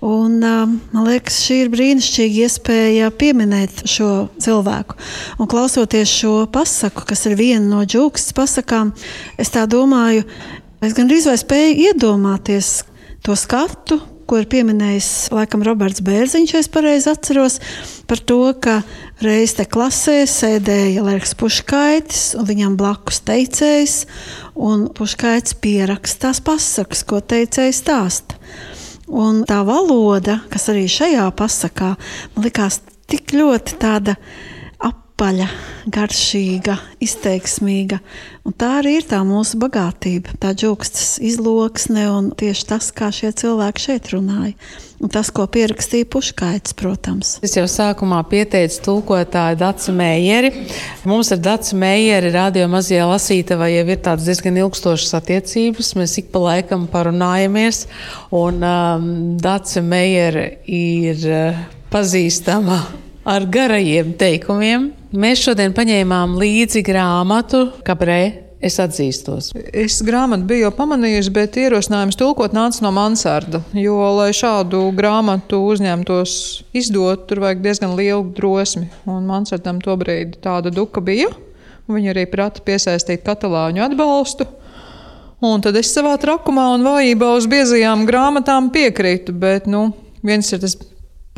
Un, 0.07 0.37
man 0.39 1.09
liekas, 1.09 1.41
šī 1.43 1.57
ir 1.65 1.73
brīnišķīga 1.73 2.45
iespēja 2.47 3.09
pieminēt 3.11 3.83
šo 3.91 4.29
cilvēku. 4.41 4.95
Un 5.43 5.51
klausoties 5.51 6.13
šo 6.23 6.37
pasaku, 6.53 7.03
kas 7.11 7.27
ir 7.27 7.35
viena 7.41 7.67
no 7.67 7.83
džūkstas 7.83 8.37
pasakām, 8.39 8.95
es 9.35 9.51
tā 9.51 9.67
domāju, 9.71 10.23
es 10.81 10.95
gandrīz 10.95 11.27
vai 11.29 11.37
spēju 11.43 11.91
iedomāties 11.91 12.73
to 13.27 13.35
skatu, 13.37 13.99
ko 14.31 14.39
ir 14.39 14.47
pieminējis 14.51 15.11
laikam 15.35 15.65
Roberts 15.67 16.05
Bērziņš, 16.07 16.53
ja 16.55 16.61
es 16.63 16.69
pareizi 16.71 17.09
atceros, 17.11 17.59
par 18.07 18.21
to, 18.23 18.39
ka 18.63 18.77
reiz 19.25 19.57
te 19.59 19.67
klasē 19.67 20.21
sēdēja 20.31 21.03
Lērks 21.03 21.35
Puškaitis 21.41 22.23
un 22.39 22.47
viņam 22.47 22.77
blakus 22.79 23.19
teicējs, 23.27 23.97
un 24.55 24.87
Puškaitis 24.95 25.57
pierakstās 25.59 26.43
pasakas, 26.47 27.03
ko 27.03 27.19
teicējs 27.19 27.83
stāsta. 27.83 28.39
Un 29.11 29.43
tā 29.43 29.59
valoda, 29.67 30.39
kas 30.53 30.69
arī 30.71 30.87
šajā 30.87 31.27
pasakā, 31.35 31.97
man 32.37 32.47
likās 32.47 32.79
tik 33.11 33.35
ļoti 33.35 33.81
tāda 33.83 34.15
apaļa, 34.87 35.51
garšīga, 35.87 36.77
izteiksmīga. 37.03 38.01
Un 38.45 38.55
tā 38.57 38.77
arī 38.81 38.99
ir 38.99 39.09
tā 39.09 39.21
mūsu 39.27 39.59
bagātība, 39.61 40.35
tā 40.41 40.53
džūkstas 40.57 41.19
izloksne 41.25 42.07
un 42.13 42.31
tieši 42.37 42.67
tas, 42.73 42.91
kā 42.97 43.11
šie 43.15 43.33
cilvēki 43.37 43.85
šeit 43.85 44.11
runāja. 44.15 44.57
Un 45.01 45.09
tas, 45.09 45.31
ko 45.33 45.47
pierakstīja 45.49 46.05
Puškaits, 46.13 46.75
protams. 46.77 47.39
Es 47.47 47.55
jau 47.57 47.65
sākumā 47.71 48.19
pieteicu 48.29 48.83
tulkotāju 48.85 49.57
Dacu 49.63 49.95
Meijeri. 49.97 50.51
Mums 51.09 51.33
ar 51.33 51.41
Dacu 51.41 51.79
Meijeri 51.81 52.35
radio 52.35 52.67
mazie 52.69 53.01
lasītavai 53.09 53.71
jau 53.79 53.87
ir 53.89 54.03
tādas 54.05 54.29
diezgan 54.29 54.61
ilgstošas 54.61 55.17
attiecības. 55.23 55.95
Mēs 55.97 56.19
ik 56.21 56.29
pa 56.35 56.45
laikam 56.51 56.85
parunājamies. 56.93 57.87
Un 58.37 58.61
um, 58.61 59.11
Daca 59.41 59.81
Meijeri 59.81 60.47
ir 60.69 61.25
uh, 61.33 61.65
pazīstama 61.93 62.83
ar 63.25 63.49
garajiem 63.49 64.13
teikumiem. 64.21 64.91
Mēs 65.11 65.41
šodien 65.43 65.73
paņēmām 65.75 66.37
līdzi 66.39 66.85
grāmatu 66.87 67.65
Kabrē. 67.83 68.21
Es 68.63 68.77
atzīstos. 68.79 69.49
Es 69.75 69.97
grāmatu 70.07 70.45
biju 70.47 70.69
jau 70.69 70.71
pamanījusi, 70.77 71.33
bet 71.35 71.57
ierosinājums 71.59 72.19
tulkot 72.21 72.55
nāca 72.55 72.85
no 72.85 72.93
Mansarda. 72.95 73.59
Jo, 73.75 73.97
lai 74.15 74.29
šādu 74.37 74.85
grāmatu 74.95 75.59
uzņemtos 75.67 76.35
izdot, 76.79 77.25
tur 77.27 77.41
vajag 77.43 77.65
diezgan 77.65 77.97
lielu 77.99 78.23
drosmi. 78.37 78.87
Un 79.11 79.27
Mansardam 79.27 79.81
tobrīd 79.83 80.37
tāda 80.45 80.71
duka 80.71 81.03
bija. 81.03 81.33
Viņi 81.91 82.13
arī 82.13 82.29
prata 82.31 82.63
piesaistīt 82.63 83.27
katalāņu 83.27 83.83
atbalstu. 83.89 84.47
Un 85.43 85.65
tad 85.65 85.81
es 85.81 85.91
savā 85.91 86.15
trakumā 86.23 86.69
un 86.77 86.87
vājībā 86.87 87.33
uz 87.35 87.51
biezajām 87.51 88.07
grāmatām 88.07 88.71
piekrītu, 88.71 89.35
bet 89.35 89.67
nu, 89.67 89.89
viens 90.23 90.55
ir 90.55 90.63
tas 90.63 90.79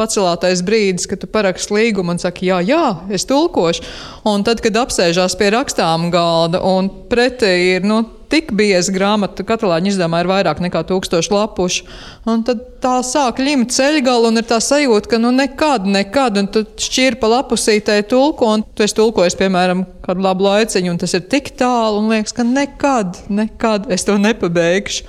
pacelātais 0.00 0.62
brīdis, 0.64 1.06
kad 1.10 1.20
tu 1.20 1.28
paraksti 1.30 1.74
līgumu 1.76 2.14
un 2.14 2.20
saki, 2.22 2.48
jā, 2.48 2.62
jā, 2.64 2.86
es 3.12 3.26
tulkošu. 3.28 3.84
Un 4.28 4.44
tad, 4.46 4.62
kad 4.64 4.78
apsēžās 4.80 5.36
pie 5.38 5.52
rakstām 5.52 6.08
galda 6.14 6.62
un 6.64 6.88
pretī 7.10 7.52
ir 7.76 7.86
nu, 7.86 8.00
tik 8.32 8.54
bieza 8.56 8.92
grāmata, 8.94 9.44
katalāņu 9.44 9.90
izdevumā 9.90 10.22
ir 10.22 10.30
vairāk 10.30 10.62
nekā 10.64 10.80
tūkstoši 10.88 11.32
lapušu, 11.34 11.84
un 12.32 12.44
tad 12.48 12.62
tā 12.80 12.94
sāk 13.04 13.42
ļimt 13.44 13.74
ceļgalu 13.74 14.30
un 14.30 14.40
ir 14.40 14.46
tā 14.48 14.56
sajūta, 14.64 15.10
ka 15.12 15.20
nu 15.20 15.34
nekad, 15.36 15.84
nekad, 15.84 16.40
un 16.40 16.48
tu 16.54 16.64
šķir 16.64 17.18
pa 17.20 17.28
lapusītē 17.34 17.98
tulko, 18.08 18.48
un 18.56 18.64
tu 18.64 18.86
esi 18.86 18.96
tulkojis, 18.96 19.36
piemēram, 19.36 19.84
kādu 20.06 20.24
labu 20.24 20.48
laiciņu, 20.48 20.94
un 20.94 21.02
tas 21.02 21.12
ir 21.18 21.26
tik 21.28 21.52
tālu, 21.60 22.00
un 22.00 22.14
liekas, 22.14 22.32
ka 22.36 22.46
nekad, 22.48 23.20
nekad 23.28 23.92
es 23.92 24.08
to 24.08 24.16
nepabeigšu. 24.20 25.04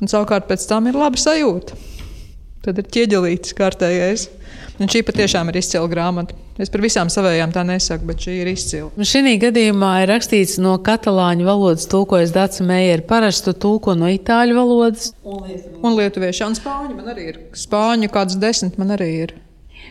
Un 0.00 0.10
savukārt 0.10 0.48
pēc 0.48 0.64
tam 0.68 0.88
ir 0.88 0.96
laba 0.98 1.20
sajūta. 1.20 1.76
Tad 2.64 2.80
ir 2.80 2.88
ķieģelītis 2.96 3.56
kārtējais. 3.58 4.28
Un 4.80 4.90
šī 4.90 5.04
patiešām 5.06 5.50
ir 5.52 5.58
izcila 5.60 5.86
grāmata. 5.90 6.34
Es 6.58 6.70
par 6.70 6.82
visām 6.84 7.10
savējām 7.10 7.52
tā 7.54 7.64
nesaku, 7.66 8.06
bet 8.08 8.24
šī 8.24 8.36
ir 8.40 8.50
izcila. 8.52 8.88
Šī 9.10 9.34
gadījumā 9.42 9.90
ir 10.02 10.10
rakstīts 10.12 10.56
no 10.62 10.76
katalāņu 10.86 11.46
valodas, 11.46 11.86
tulkojas 11.90 12.32
Dārsa 12.34 12.66
Meija, 12.66 12.96
ir 12.96 13.04
parastu 13.10 13.54
tulko 13.58 13.96
no 13.98 14.10
itāļu 14.10 14.56
valodas. 14.56 15.10
Un 15.26 15.98
lietuviešu 15.98 16.46
un 16.46 16.58
spāņu 16.58 16.94
man 16.94 17.10
arī 17.14 17.28
ir. 17.32 17.40
Spāņu 17.58 18.10
kāds 18.14 18.38
desmit 18.42 18.78
man 18.78 18.94
arī 18.94 19.10
ir. 19.26 19.36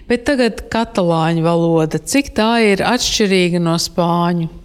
Bet 0.09 0.25
tagad 0.27 0.65
katalāņu 0.71 1.45
valoda, 1.45 1.99
cik 1.99 2.33
tā 2.35 2.57
ir 2.73 2.83
atšķirīga 2.87 3.61
no 3.63 3.75
spāņu? 3.79 4.62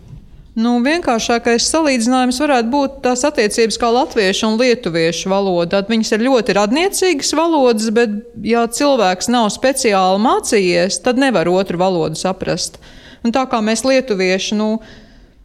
Nu, 0.58 0.72
vienkāršākais 0.82 1.68
salīdzinājums 1.70 2.40
varētu 2.42 2.70
būt 2.72 2.94
tās 3.04 3.20
attiecības 3.28 3.76
kā 3.78 3.90
latviešu 3.94 4.48
un 4.48 4.56
lietuviešu 4.58 5.30
valoda. 5.30 5.76
Tad 5.76 5.92
viņas 5.92 6.16
ir 6.16 6.24
ļoti 6.26 6.56
radniecīgas 6.58 7.30
valodas, 7.38 7.92
bet, 7.94 8.16
ja 8.42 8.64
cilvēks 8.66 9.30
nav 9.30 9.52
speciāli 9.54 10.18
mācījies, 10.24 10.98
tad 11.04 11.20
nevar 11.22 11.46
otru 11.52 11.78
valodu 11.78 12.18
saprast. 12.18 12.80
Un 13.22 13.34
tā 13.34 13.44
kā 13.50 13.62
mēs 13.62 13.86
lietuvieši, 13.86 14.58
nu, 14.58 14.72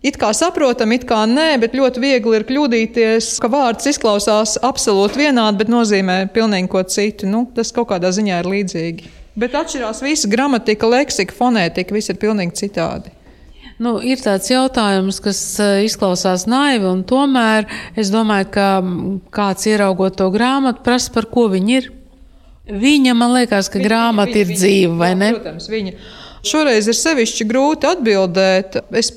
It 0.03 0.17
kā 0.19 0.33
saprotam, 0.35 0.91
it 0.91 1.05
kā 1.07 1.21
nē, 1.31 1.61
bet 1.61 1.77
ļoti 1.79 2.01
viegli 2.03 2.35
ir 2.35 2.43
kļūdīties, 2.49 3.29
ka 3.39 3.47
vārds 3.47 3.87
izklausās 3.87 4.57
absolūti 4.59 5.21
vienādi, 5.21 5.61
bet 5.61 5.71
nozīmē 5.71 6.17
pilnīgi 6.35 6.67
ko 6.73 6.81
citu. 6.83 7.29
Nu, 7.31 7.45
tas 7.55 7.71
kaut 7.71 7.87
kādā 7.93 8.11
ziņā 8.11 8.41
ir 8.43 8.49
līdzīgi. 8.51 9.13
Bet 9.39 9.55
atšķirās 9.55 10.03
visa 10.03 10.27
gramatika, 10.27 10.91
leksika, 10.91 11.37
fonētika, 11.37 11.95
viss 11.95 12.11
ir 12.11 12.19
pilnīgi 12.19 12.65
citādi. 12.65 13.15
Nu, 13.83 13.97
ir 13.99 14.21
tāds 14.23 14.47
jautājums, 14.51 15.19
kas 15.23 15.39
eh, 15.59 15.81
izklausās 15.87 16.45
naivi, 16.47 16.87
un 16.87 17.01
tomēr 17.07 17.67
es 17.99 18.11
domāju, 18.13 18.49
ka 18.53 18.67
kāds 19.35 19.67
ieraugot 19.67 20.15
to 20.21 20.29
grāmatu, 20.33 20.83
prasa, 20.85 21.11
par 21.15 21.27
ko 21.31 21.49
viņi 21.51 21.75
ir. 21.79 21.89
Viņa 22.63 23.15
man 23.19 23.33
liekas, 23.35 23.67
ka 23.67 23.81
viņa, 23.81 23.87
grāmata 23.89 24.37
viņa, 24.37 24.45
ir 24.45 24.59
dzīva, 24.61 24.93
vai 25.01 25.11
ne? 25.19 25.33
Protams, 25.35 25.67
viņa. 25.71 25.97
Šoreiz 26.47 26.87
ir 26.91 26.95
sevišķi 26.99 27.47
grūti 27.49 27.89
atbildēt. 27.89 28.79
Es 28.95 29.11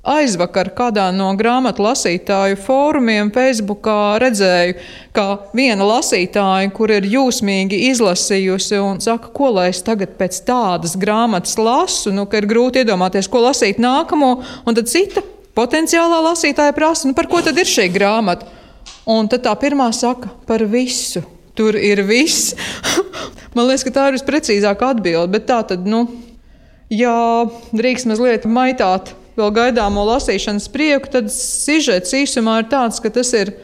Aizvakar 0.00 0.70
kādā 0.72 1.10
no 1.12 1.26
grāmatu 1.36 1.84
lasītāju 1.84 2.56
fórumiem 2.64 3.28
Facebookā 3.34 4.16
redzēju, 4.22 4.78
ka 5.12 5.26
viena 5.52 5.84
lasītāja, 5.84 6.70
kur 6.72 6.88
ir 6.94 7.04
jūsmīgi 7.04 7.82
izlasījusi 7.90 8.78
un 8.80 9.02
saka, 9.04 9.28
ko 9.36 9.50
lai 9.58 9.66
es 9.74 9.82
tagad 9.84 10.14
pēc 10.16 10.38
tādas 10.48 10.96
grāmatas 10.96 11.58
lasu, 11.60 12.14
nu, 12.16 12.24
ka 12.24 12.40
ir 12.40 12.48
grūti 12.48 12.80
iedomāties, 12.80 13.28
ko 13.28 13.44
lasīt 13.44 13.76
nākamo, 13.76 14.32
un 14.64 14.80
tad 14.80 14.88
cita 14.88 15.20
potenciālā 15.52 16.22
lasītāja 16.30 16.72
prasa, 16.72 17.10
nu, 17.10 17.12
par 17.12 17.28
ko 17.28 17.44
tad 17.44 17.60
ir 17.60 17.68
šī 17.68 17.90
grāmata? 17.92 18.48
Un 19.04 19.28
tad 19.28 19.44
tā 19.44 19.52
pirmā 19.60 19.92
saka 19.92 20.32
par 20.48 20.64
visu. 20.64 21.20
Tur 21.52 21.76
ir 21.76 22.00
viss. 22.08 22.54
Man 23.54 23.66
liekas, 23.68 23.84
ka 23.84 23.92
tā 23.92 24.08
ir 24.08 24.16
visprecīzākā 24.16 24.94
atbilde, 24.94 25.28
bet 25.34 25.50
tā 25.50 25.60
tad, 25.74 25.84
nu, 25.84 26.06
ja 26.88 27.44
drīkst 27.76 28.08
mazliet 28.08 28.48
maitāt 28.48 29.12
vēl 29.40 29.52
gaidāmo 29.56 30.04
lasīšanas 30.08 30.68
prieku, 30.72 31.10
tad 31.12 31.30
sižets 31.34 32.14
īsumā 32.16 32.60
ir 32.62 32.70
tāds, 32.72 33.00
ka 33.02 33.12
tas 33.12 33.32
ir 33.36 33.54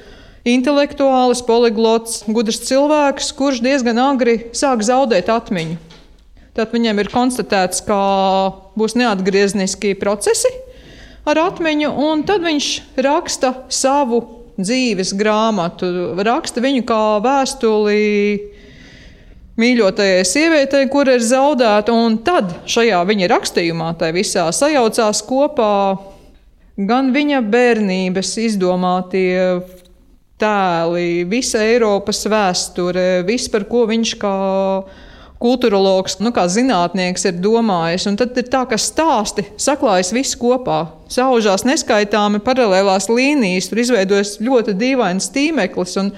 intelektuāls, 0.47 1.43
poliglots, 1.47 2.23
gudrs 2.31 2.63
cilvēks, 2.69 3.33
kurš 3.37 3.63
diezgan 3.65 4.01
agri 4.03 4.39
sāk 4.57 4.85
zaudēt 4.87 5.31
atmiņu. 5.33 5.79
Tad 6.57 6.73
viņiem 6.73 7.03
ir 7.03 7.13
konstatēts, 7.13 7.83
ka 7.85 7.99
būs 8.79 8.97
neatgriezniski 8.97 9.93
procesi 10.01 10.49
ar 11.29 11.41
atmiņu, 11.51 11.91
un 12.07 12.23
tad 12.25 12.47
viņš 12.47 12.71
raksta 13.05 13.53
savu 13.69 14.23
dzīves 14.57 15.13
grāmatu, 15.19 16.15
raksta 16.25 16.63
viņu 16.65 16.87
kā 16.89 17.01
vēstuli 17.25 18.56
mīļotajai 19.61 20.27
sievietei, 20.29 20.85
kur 20.93 21.09
ir 21.09 21.25
zaudēta, 21.25 21.95
un 21.95 22.19
tad 22.25 22.53
šajā 22.69 23.01
viņa 23.09 23.31
rakstījumā, 23.33 23.95
tai 24.01 24.13
visā 24.17 24.47
sajaucās 24.53 25.23
kopā 25.27 25.73
gan 26.77 27.11
viņa 27.15 27.41
bērnības 27.49 28.37
izdomātie 28.45 29.41
tēli, 30.41 31.25
visa 31.29 31.65
Eiropas 31.65 32.27
vēsture, 32.29 33.25
viss, 33.27 33.49
par 33.53 33.65
ko 33.71 33.87
viņš 33.89 34.15
kā 34.21 34.37
kultūrologs, 35.41 36.19
nu, 36.25 36.33
kā 36.33 36.47
zinātnieks 36.49 37.27
ir 37.29 37.41
domājis. 37.45 38.07
Un 38.09 38.17
tad 38.21 38.37
ir 38.41 38.49
tā, 38.53 38.63
ka 38.69 38.79
stāsti 38.81 39.45
saklājas 39.61 40.13
viss 40.17 40.37
kopā, 40.41 40.87
saužās 41.13 41.67
neskaitāmi 41.69 42.41
paralēlās 42.45 43.11
līnijas, 43.13 43.69
tur 43.71 43.83
izveidojas 43.85 44.37
ļoti 44.45 44.77
dīvains 44.81 45.29
tīmeklis. 45.35 45.97
Un, 46.01 46.13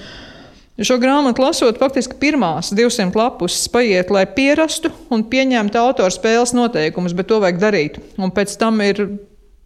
Šo 0.78 0.94
grāmatu 1.02 1.42
lasot, 1.42 1.78
faktiski 1.80 2.14
pirmās 2.20 2.68
200 2.70 3.18
lapus 3.18 3.56
paiet, 3.74 4.12
lai 4.14 4.22
pierastu 4.30 4.92
un 5.10 5.24
pieņemtu 5.26 5.80
autora 5.80 6.14
spēles 6.14 6.54
noteikumus, 6.54 7.16
bet 7.18 7.26
to 7.32 7.40
vajag 7.42 7.58
darīt. 7.58 7.98
Un 8.14 8.30
pēc 8.30 8.54
tam 8.60 8.78
ir 8.86 9.00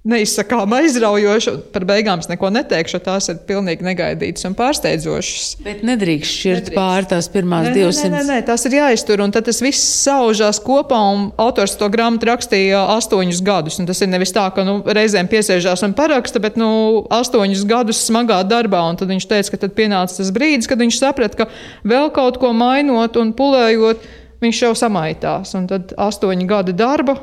neizsakām 0.09 0.73
aizraujoši. 0.75 1.53
Par 1.75 1.85
beigām 1.87 2.23
es 2.23 2.29
neko 2.31 2.51
neteikšu, 2.51 2.99
tās 3.05 3.29
ir 3.31 3.39
pilnīgi 3.47 3.87
negaidītas 3.87 4.49
un 4.49 4.57
pārsteidzošas. 4.59 5.63
Bet 5.63 5.85
nedrīkst 5.87 6.39
šķirt 6.41 6.71
pāri 6.75 7.09
tās 7.13 7.29
pirmās 7.31 7.69
nē, 7.69 7.75
200. 7.77 8.11
Nē, 8.11 8.17
nē, 8.17 8.23
nē, 8.33 8.39
tās 8.49 8.67
ir 8.67 8.77
jāiztur, 8.81 9.23
un 9.23 9.35
tad 9.35 9.47
tas 9.47 9.63
viss 9.63 9.85
saužās 10.03 10.59
kopā, 10.65 10.99
un 11.15 11.29
autors 11.43 11.77
to 11.79 11.87
grāmatu 11.93 12.33
rakstīja 12.33 12.83
astoņus 12.97 13.43
gadus. 13.47 13.79
Un 13.79 13.91
tas 13.91 14.03
ir 14.03 14.11
nevis 14.11 14.35
tā, 14.35 14.49
ka 14.55 14.67
nu, 14.67 14.81
reizēm 14.83 15.31
piesēžās 15.31 15.87
un 15.87 15.95
paraksta, 15.99 16.43
bet 16.43 16.59
nu, 16.59 16.73
astoņus 17.15 17.67
gadus 17.71 18.03
smagā 18.09 18.43
darbā, 18.51 18.83
un 18.91 18.99
tad 18.99 19.13
viņš 19.13 19.29
teica, 19.31 19.55
ka 19.55 19.65
tad 19.67 19.79
pienāca 19.79 20.19
tas 20.19 20.35
brīdis, 20.35 20.71
kad 20.71 20.83
viņš 20.83 20.99
saprata, 20.99 21.45
ka 21.45 21.87
vēl 21.87 22.11
kaut 22.15 22.43
ko 22.43 22.51
mainot 22.57 23.21
un 23.23 23.31
pulējot, 23.39 24.03
viņš 24.43 24.65
jau 24.67 24.75
samaitās. 24.75 25.55
Un 25.55 25.71
tad 25.71 25.95
astoņi 25.95 26.49
gadi 26.51 26.75
darba. 26.75 27.21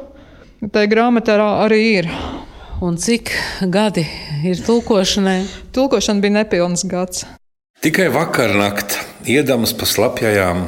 Tā 0.72 0.84
grāmatā 0.92 1.36
arī 1.40 1.84
ir. 2.00 2.08
Un 2.82 2.96
cik 2.96 3.34
gadi 3.68 4.06
ir 4.48 4.60
tulkošanai? 4.64 5.42
Tulkošana 5.76 6.24
bija 6.24 6.38
nepilns 6.38 6.86
gads. 6.88 7.26
Tikai 7.84 8.06
vakar 8.14 8.54
naktī, 8.56 9.02
iedams 9.36 9.74
pa 9.76 9.88
slapjajām 9.88 10.62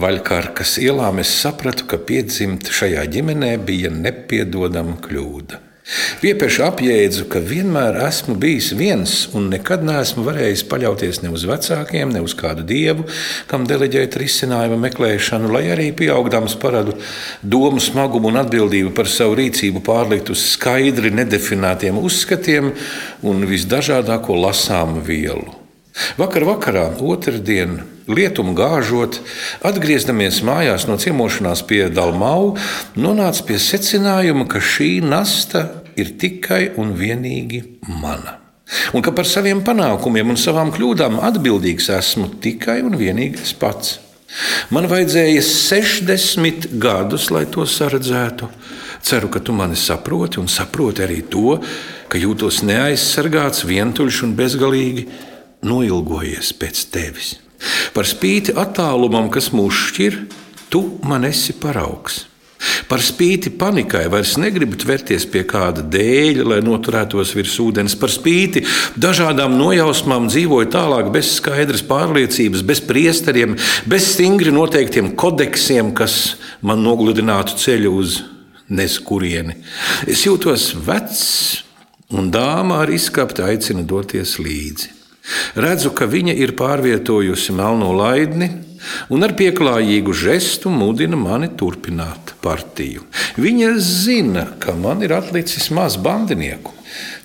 vaļkārkas 0.00 0.78
ielām, 0.80 1.20
es 1.20 1.32
sapratu, 1.42 1.84
ka 1.90 2.00
piedzimt 2.08 2.72
šajā 2.72 3.04
ģimenē 3.12 3.52
bija 3.68 3.92
nepiedodama 3.92 4.96
kļūda. 5.04 5.60
Piepieši 6.20 6.62
apjēdzu, 6.66 7.26
ka 7.32 7.40
vienmēr 7.42 7.98
esmu 8.06 8.36
bijis 8.40 8.70
viens 8.78 9.14
un 9.34 9.48
nekad 9.50 9.82
neesmu 9.86 10.24
varējis 10.26 10.64
paļauties 10.70 11.22
ne 11.24 11.32
uz 11.34 11.46
vecākiem, 11.48 12.12
ne 12.14 12.22
uz 12.24 12.34
kādu 12.38 12.64
dievu, 12.66 13.06
kam 13.50 13.66
deleģēt 13.68 14.18
risinājumu 14.22 14.78
meklēšanu, 14.84 15.50
lai 15.54 15.64
arī 15.74 15.90
pieaugdams 15.96 16.56
parādu 16.62 16.94
domu 17.42 17.82
smagumu 17.82 18.30
un 18.30 18.42
atbildību 18.44 18.94
par 18.96 19.10
savu 19.10 19.38
rīcību 19.40 19.82
pārlikt 19.86 20.30
uz 20.30 20.44
skaidri 20.54 21.12
nedefinētiem 21.14 21.98
uzskatiem 21.98 22.70
un 23.26 23.48
visdažādāko 23.50 24.38
lasāmu 24.46 25.02
vielu. 25.06 25.59
Vakar 26.20 26.44
vakarā, 26.48 26.86
otrdien, 27.00 27.80
lietumu 28.10 28.54
gāžot, 28.58 29.20
atgriezdamies 29.66 30.42
mājās 30.46 30.86
no 30.88 30.98
ciemošanās 31.00 31.62
pie 31.68 31.86
Dalmau, 31.92 32.56
nonāca 32.96 33.46
pie 33.48 33.58
secinājuma, 33.62 34.48
ka 34.50 34.62
šī 34.62 34.98
nasta 35.04 35.66
ir 36.00 36.14
tikai 36.20 36.70
un 36.80 36.94
vienīgi 36.98 37.64
mana. 38.00 38.38
Un 38.94 39.02
ka 39.02 39.12
par 39.14 39.26
saviem 39.26 39.64
panākumiem 39.66 40.30
un 40.30 40.38
savām 40.38 40.70
kļūdām 40.74 41.18
atbildīgs 41.26 41.90
esmu 41.96 42.28
tikai 42.42 42.80
un 42.86 42.94
vienīgi 42.98 43.42
es 43.42 43.54
pats. 43.58 43.98
Man 44.70 44.86
vajadzēja 44.86 45.42
60 45.42 46.68
gadus, 46.78 47.32
lai 47.34 47.48
to 47.50 47.64
saredzētu. 47.66 48.46
Ceru, 49.02 49.30
ka 49.32 49.40
tu 49.42 49.54
mani 49.56 49.74
saproti 49.74 50.38
un 50.38 50.46
saproti 50.46 51.02
arī 51.02 51.18
to, 51.26 51.56
ka 52.10 52.20
jūtos 52.20 52.60
neaizsargāts, 52.68 53.64
vientuļš 53.66 54.22
un 54.28 54.36
bezgalīgi 54.38 55.06
noilgojies 55.66 56.54
pēc 56.60 56.86
tevis. 56.92 57.34
Par 57.94 58.08
spīti 58.08 58.54
attālumam, 58.56 59.28
kas 59.32 59.50
mūs 59.52 59.76
šķir, 59.90 60.18
tu 60.72 60.84
man 61.04 61.26
esi 61.28 61.56
paraugs. 61.60 62.24
Par 62.90 63.00
spīti 63.00 63.52
panikai 63.56 64.02
vairs 64.12 64.34
negribu 64.40 64.76
tverties 64.80 65.24
pie 65.32 65.46
kāda 65.48 65.80
dēļa, 65.94 66.44
lai 66.50 66.58
noturētos 66.64 67.32
virs 67.36 67.54
ūdens. 67.62 67.94
Par 67.96 68.12
spīti 68.12 68.64
dažādām 69.00 69.54
nojausmām 69.56 70.28
dzīvoju 70.28 70.68
tālāk 70.74 71.08
bez 71.14 71.36
skaidras 71.38 71.84
pārliecības, 71.88 72.64
bez 72.66 72.82
priesteriem, 72.84 73.56
bez 73.88 74.10
stingri 74.12 74.52
noteiktiem 74.52 75.14
kodeksiem, 75.16 75.94
kas 75.96 76.36
man 76.60 76.84
nogludinātu 76.84 77.56
ceļu 77.62 77.96
uz 78.02 78.20
neskurieni. 78.68 79.56
Es 80.10 80.26
jūtos 80.28 80.70
vecs, 80.84 81.26
un 82.12 82.28
dāma 82.34 82.82
ar 82.84 82.92
izskapti 82.92 83.44
aicina 83.46 83.86
doties 83.88 84.36
līdzi. 84.42 84.99
Redzu, 85.58 85.92
ka 85.94 86.08
viņa 86.10 86.34
ir 86.38 86.54
pārvietojusi 86.58 87.54
melno 87.56 87.92
laidni 87.96 88.50
un 89.12 89.24
ar 89.26 89.34
pieklājīgu 89.36 90.14
žestu 90.16 90.72
mudina 90.72 91.18
mani 91.20 91.50
turpināt 91.58 92.34
partiju. 92.42 93.04
Viņa 93.40 93.72
zina, 93.84 94.46
ka 94.62 94.74
man 94.78 95.04
ir 95.04 95.14
atlicis 95.16 95.70
maz 95.74 95.98
bandinieku. 96.00 96.74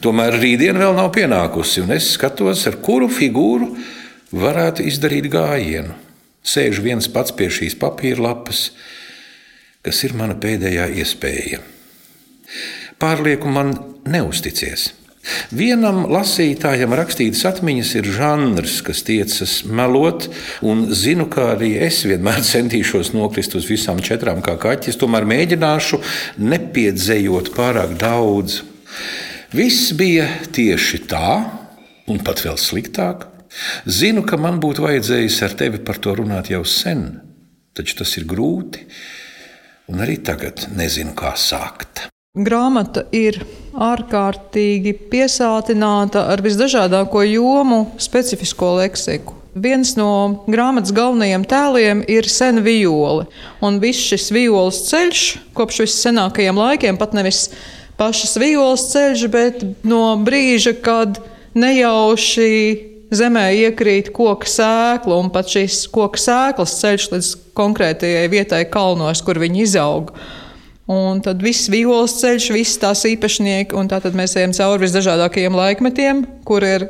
Tomēr 0.03 0.37
rītdiena 0.37 0.83
vēl 0.83 0.97
nav 0.97 1.11
pienākusi, 1.15 1.81
un 1.85 1.95
es 1.95 2.11
skatos, 2.15 2.65
ar 2.69 2.77
kuru 2.85 3.07
figūru 3.09 3.71
varētu 4.35 4.85
izdarīt 4.85 5.29
gājienu. 5.33 5.95
Sēžu 6.45 6.83
viens 6.85 7.07
pats 7.09 7.33
pie 7.33 7.47
šīs 7.49 7.73
papīra 7.81 8.27
lapas, 8.27 8.67
kas 9.85 10.03
ir 10.05 10.13
mana 10.17 10.35
pēdējā 10.37 10.91
iespēja. 11.01 11.63
Pārlieku 13.01 13.49
man 13.51 13.73
neusticies. 14.05 14.91
Vienam 15.55 16.03
lasītājam 16.11 16.93
rakstītas 16.97 17.43
atmiņas 17.49 17.91
ir 17.97 18.09
žanrs, 18.13 18.77
kas 18.85 19.01
tiecas 19.07 19.55
melot, 19.65 20.27
un 20.65 20.85
zinu, 20.93 21.27
ka 21.31 21.51
arī 21.55 21.73
es 21.87 22.03
vienmēr 22.05 22.43
centīšos 22.53 23.13
nokrist 23.15 23.57
uz 23.57 23.69
visām 23.69 24.01
četrām 24.05 24.43
kā 24.45 24.57
kaķis, 24.61 24.99
tomēr 25.01 25.27
mēģināšu 25.29 26.01
nepiedzējot 26.41 27.53
pārāk 27.57 27.97
daudz. 28.01 28.61
Viss 29.55 29.93
bija 29.97 30.27
tieši 30.53 31.05
tā, 31.09 31.29
un 32.11 32.21
pat 32.25 32.43
vēl 32.45 32.57
sliktāk. 32.59 33.29
Zinu, 33.87 34.25
ka 34.27 34.37
man 34.41 34.59
būtu 34.63 34.83
vajadzējis 34.83 35.37
ar 35.47 35.55
tevi 35.57 35.79
par 35.85 36.01
to 36.03 36.15
runāt 36.17 36.51
jau 36.51 36.65
sen, 36.67 37.05
taču 37.77 38.01
tas 38.01 38.17
ir 38.19 38.27
grūti, 38.27 38.83
un 39.91 40.03
arī 40.03 40.19
tagad 40.25 40.67
nezinu, 40.75 41.15
kā 41.15 41.33
sākt. 41.39 42.09
Grāmata 42.35 43.05
ir 43.15 43.37
ārkārtīgi 43.79 44.91
piesātināta 45.07 46.25
ar 46.33 46.41
visdažādāko 46.43 47.21
jomu, 47.23 47.85
specifisko 47.95 48.73
leksiku. 48.81 49.37
Viens 49.55 49.93
no 49.95 50.43
grāmatas 50.51 50.91
galvenajiem 50.91 51.45
tēliem 51.47 52.01
ir 52.11 52.27
sena 52.27 52.59
viole. 52.59 53.23
Un 53.63 53.79
viss 53.79 54.09
šis 54.11 54.27
violas 54.35 54.81
ceļš, 54.89 55.23
kopš 55.55 55.85
vissenākajiem 55.85 56.59
laikiem, 56.59 56.99
pat 56.99 57.15
nevis 57.15 57.45
pašas 57.95 58.35
violas 58.41 58.89
ceļš, 58.91 59.25
bet 59.31 59.63
no 59.87 60.03
brīža, 60.19 60.75
kad 60.83 61.21
nejauši 61.55 62.51
zemē 63.15 63.45
iekrīt 63.63 64.11
koka 64.11 64.49
sēkla 64.49 65.21
un 65.23 65.31
pat 65.31 65.55
šīs 65.55 65.85
koka 65.93 66.19
sēklas 66.19 66.75
ceļš 66.81 67.11
līdz 67.13 67.35
konkrētajai 67.55 68.27
vietai 68.27 68.65
kalnos, 68.67 69.23
kur 69.23 69.39
viņi 69.39 69.63
izaug. 69.69 70.11
Un 70.91 71.17
tad 71.25 71.41
viss 71.41 71.65
vīolas 71.73 72.19
ceļš, 72.19 72.51
visas 72.53 72.77
tās 72.81 73.01
īpašnieki, 73.09 73.73
un 73.73 73.87
tā 73.89 73.97
mēs 74.13 74.35
ejam 74.37 74.53
cauri 74.53 74.83
visdažādākajiem 74.85 75.57
laikmetiem, 75.57 76.21
kur 76.45 76.65
ir 76.65 76.85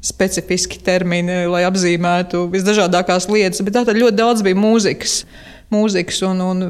specifiski 0.00 0.80
termini, 0.80 1.44
lai 1.52 1.66
apzīmētu 1.68 2.46
visdažādākās 2.54 3.28
lietas. 3.28 3.60
Bet 3.66 3.76
tā 3.76 3.84
tad 3.84 4.00
ļoti 4.00 4.16
daudz 4.16 4.44
bija 4.46 4.56
mūzikas, 4.56 5.18
mūzikas 5.72 6.22
un, 6.30 6.40
un 6.40 6.62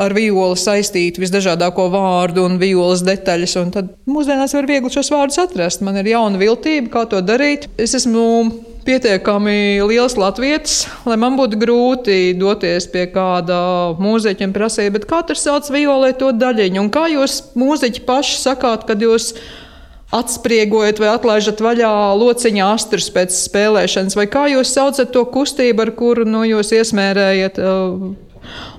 ar 0.00 0.12
violi 0.16 0.58
saistītu 0.60 1.22
visdažādāko 1.22 1.88
vārdu 1.92 2.44
un 2.44 2.58
violas 2.60 3.00
detaļas. 3.06 3.56
Un 3.62 3.72
tad 3.72 3.88
mūsdienās 4.08 4.52
var 4.58 4.68
viegli 4.68 4.92
šos 4.92 5.12
vārdus 5.14 5.40
atrast. 5.42 5.84
Man 5.84 5.96
ir 6.00 6.12
jauna 6.12 6.40
viltība, 6.40 6.92
kā 6.92 7.06
to 7.08 7.22
darīt. 7.24 7.70
Es 7.80 7.96
esmu 7.96 8.26
pietiekami 8.86 9.82
liels 9.88 10.16
latvietis, 10.18 10.86
lai 11.08 11.16
man 11.20 11.36
būtu 11.38 11.58
grūti 11.60 12.16
doties 12.38 12.88
pie 12.92 13.06
kāda 13.12 13.58
mūziķa 14.02 14.48
un 14.48 14.54
prasīt, 14.54 15.04
kā 15.08 15.22
tur 15.26 15.38
sauc 15.38 15.68
violē 15.72 16.12
to 16.18 16.32
daļiņu. 16.36 16.80
Un 16.82 16.90
kā 16.92 17.06
jūs 17.12 17.38
mūziķi 17.58 18.04
paši 18.08 18.40
sakāt, 18.42 18.86
kad 18.88 19.02
jūs 19.02 19.32
atspriegojat 20.12 21.00
vai 21.00 21.12
atlaižat 21.14 21.62
vaļā 21.64 21.92
lociņa 22.20 22.66
astrus 22.74 23.08
pēc 23.14 23.32
spēlēšanas, 23.46 24.18
vai 24.18 24.26
kā 24.28 24.44
jūs 24.52 24.74
saucat 24.74 25.14
to 25.14 25.24
kustību, 25.24 25.86
ar 25.86 25.94
kuru 25.96 26.26
nu, 26.28 26.44
jūs 26.44 26.74
iesmērējat 26.76 27.62
uh, 27.62 28.12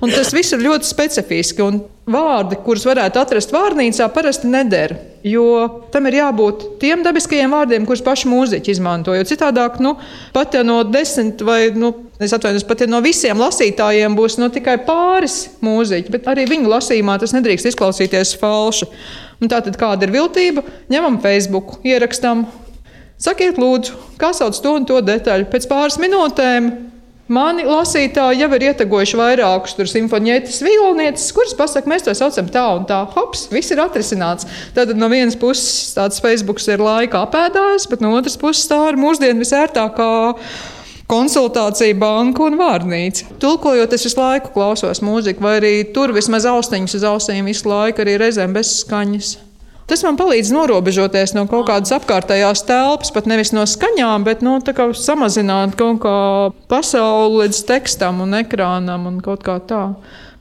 Un 0.03 0.11
tas 0.11 0.33
viss 0.35 0.53
ir 0.53 0.63
ļoti 0.63 0.87
specifiski. 0.87 1.65
Vārdi, 2.03 2.57
kurus 2.65 2.83
varētu 2.83 3.21
atrast 3.21 3.53
vārnīcā, 3.55 4.09
parasti 4.11 4.49
neder. 4.51 4.97
Jo 5.23 5.45
tam 5.93 6.09
ir 6.09 6.17
jābūt 6.17 6.65
tiem 6.81 6.99
dabiskajiem 7.05 7.53
vārdiem, 7.55 7.85
kurus 7.87 8.03
paši 8.03 8.27
mūziķi 8.27 8.73
izmanto. 8.75 9.13
Jo 9.15 9.23
citādāk, 9.27 9.77
nu, 9.83 9.93
pat 10.35 10.57
ja 10.57 10.65
no 10.67 10.81
desmit 10.83 11.39
vai 11.47 11.69
nu, 11.71 11.93
atvainojos, 12.19 12.67
pat 12.67 12.83
ja 12.83 12.89
no 12.91 12.99
visiem 13.05 13.39
lasītājiem 13.39 14.17
būs 14.19 14.35
nu, 14.41 14.51
tikai 14.51 14.81
pāris 14.83 15.45
mūziķi, 15.63 16.11
bet 16.11 16.27
arī 16.27 16.43
viņu 16.51 16.73
lasījumā 16.75 17.15
tas 17.23 17.35
nedrīkst 17.37 17.71
izklausīties 17.71 18.35
falši. 18.41 18.89
Un 19.39 19.51
tātad, 19.51 19.79
kāda 19.79 20.03
ir 20.03 20.11
viltība? 20.11 20.65
Ņemam 20.91 21.21
Facebook, 21.23 21.77
ierakstām, 21.87 22.43
sakiet, 23.15 23.55
lūdzu, 23.59 23.95
kā 24.19 24.35
sauc 24.35 24.59
to 24.59 24.75
un 24.75 24.87
to 24.87 24.99
detaļu. 25.03 25.47
Pēc 25.51 25.71
pāris 25.71 25.99
minūtēm 26.03 26.73
Mani 27.31 27.63
lasītāji 27.63 28.41
jau 28.41 28.49
ir 28.57 28.65
ietegojuši 28.67 29.15
vairākus 29.15 29.77
simfonietis, 29.87 30.57
violnietis, 30.59 31.29
kurus 31.31 31.55
pasakā, 31.55 31.87
mēs 31.87 32.03
to 32.03 32.11
saucam 32.19 32.49
tā 32.51 32.63
un 32.75 32.83
tā. 32.89 32.99
Hops, 33.13 33.45
viss 33.53 33.71
ir 33.71 33.79
atrisināts. 33.79 34.47
Tad 34.75 34.91
no 34.99 35.07
vienas 35.07 35.37
puses 35.39 35.93
tāds 35.95 36.19
Facebook 36.19 36.59
ir 36.67 36.83
laika 36.83 37.23
apēdājs, 37.23 37.87
bet 37.87 38.03
no 38.03 38.11
otras 38.17 38.35
puses 38.39 38.67
tā 38.67 38.81
ir 38.89 38.99
mūsdienu 38.99 39.39
visērtākā 39.39 40.09
konsultācija, 41.07 41.95
banka 41.95 42.43
un 42.43 42.59
vārnīca. 42.59 43.39
Tulkojot, 43.39 43.95
es 43.95 44.03
visu 44.09 44.19
laiku 44.19 44.51
klausos 44.51 44.99
mūziku, 44.99 45.47
vai 45.47 45.57
arī 45.61 45.73
tur 45.95 46.11
vismaz 46.11 46.43
austiņas 46.49 46.99
uz 46.99 47.07
ausīm 47.07 47.47
visu 47.47 47.71
laiku, 47.71 48.03
arī 48.03 48.19
reizēm 48.19 48.51
bez 48.55 48.81
skaņas. 48.81 49.35
Tas 49.93 50.01
man 50.01 50.15
palīdz 50.17 50.49
norobežoties 50.49 51.35
no 51.37 51.43
kaut 51.45 51.67
kādas 51.67 51.93
apkārtējās 51.93 52.63
telpas, 52.65 53.11
pat 53.13 53.27
nevis 53.29 53.51
no 53.53 53.61
skaņām, 53.69 54.23
bet 54.25 54.39
nu, 54.41 54.55
samazināt 54.97 55.75
kaut 55.77 55.99
kā 56.01 56.13
pasauli 56.65 57.43
līdz 57.43 57.59
tekstam 57.69 58.23
un 58.25 58.33
ekrānam 58.39 59.03
un 59.05 59.19
kaut 59.21 59.43
kā 59.45 59.59
tā. 59.61 59.83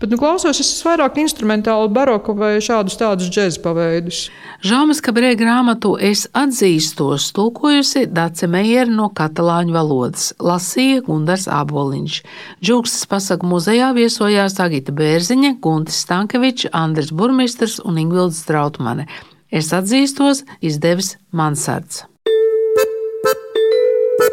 Bet, 0.00 0.08
nu, 0.08 0.16
klausos, 0.16 0.56
es 0.56 0.70
esmu 0.78 0.94
vairāk 0.94 1.18
instrumentāli, 1.20 1.90
baroku 1.92 2.32
vai 2.38 2.54
šādus 2.64 2.96
tādus 2.96 3.28
džēzus 3.28 3.60
paveidus. 3.60 4.20
Žāmas 4.64 5.02
Kabrē 5.04 5.34
grāmatu 5.36 5.92
Es 6.00 6.24
atzīstos, 6.32 7.28
tulkojusi 7.36 8.06
Dace 8.08 8.48
Meijera 8.48 8.88
no 8.88 9.10
katalāņu 9.12 9.76
valodas, 9.76 10.30
lasīja 10.40 11.02
Gundars 11.04 11.44
Āboliņš. 11.44 12.22
Džūkstas 12.64 13.04
pasaku 13.12 13.52
muzejā 13.52 13.92
viesojās 14.00 14.56
Agita 14.64 14.96
Bērziņa, 14.96 15.58
Guntis 15.60 16.00
Stankevičs, 16.06 16.72
Andris 16.72 17.12
Burmistrs 17.12 17.76
un 17.84 18.00
Ingvilds 18.00 18.40
Strautmane. 18.46 19.10
Es 19.52 19.68
atzīstos, 19.76 20.46
izdevis 20.64 21.18
Mansards. 21.36 22.06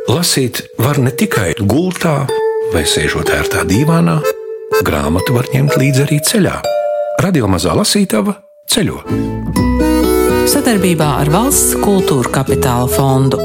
Lasīt 0.07 0.61
var 0.79 0.95
ne 1.03 1.11
tikai 1.11 1.51
gultā 1.59 2.21
vai 2.71 2.85
sēžot 2.87 3.27
ērtā 3.35 3.65
dīvānā, 3.67 4.15
grāmatu 4.87 5.35
var 5.35 5.49
ņemt 5.51 5.75
līdzi 5.81 6.05
arī 6.05 6.21
ceļā. 6.23 6.55
Radio 7.19 7.51
mazā 7.51 7.75
lasītava 7.75 8.37
ceļo. 8.71 9.03
Sadarbībā 10.49 11.11
ar 11.19 11.33
Valsts 11.35 11.75
kultūra 11.83 12.31
kapitāla 12.39 12.87
fondu. 12.87 13.43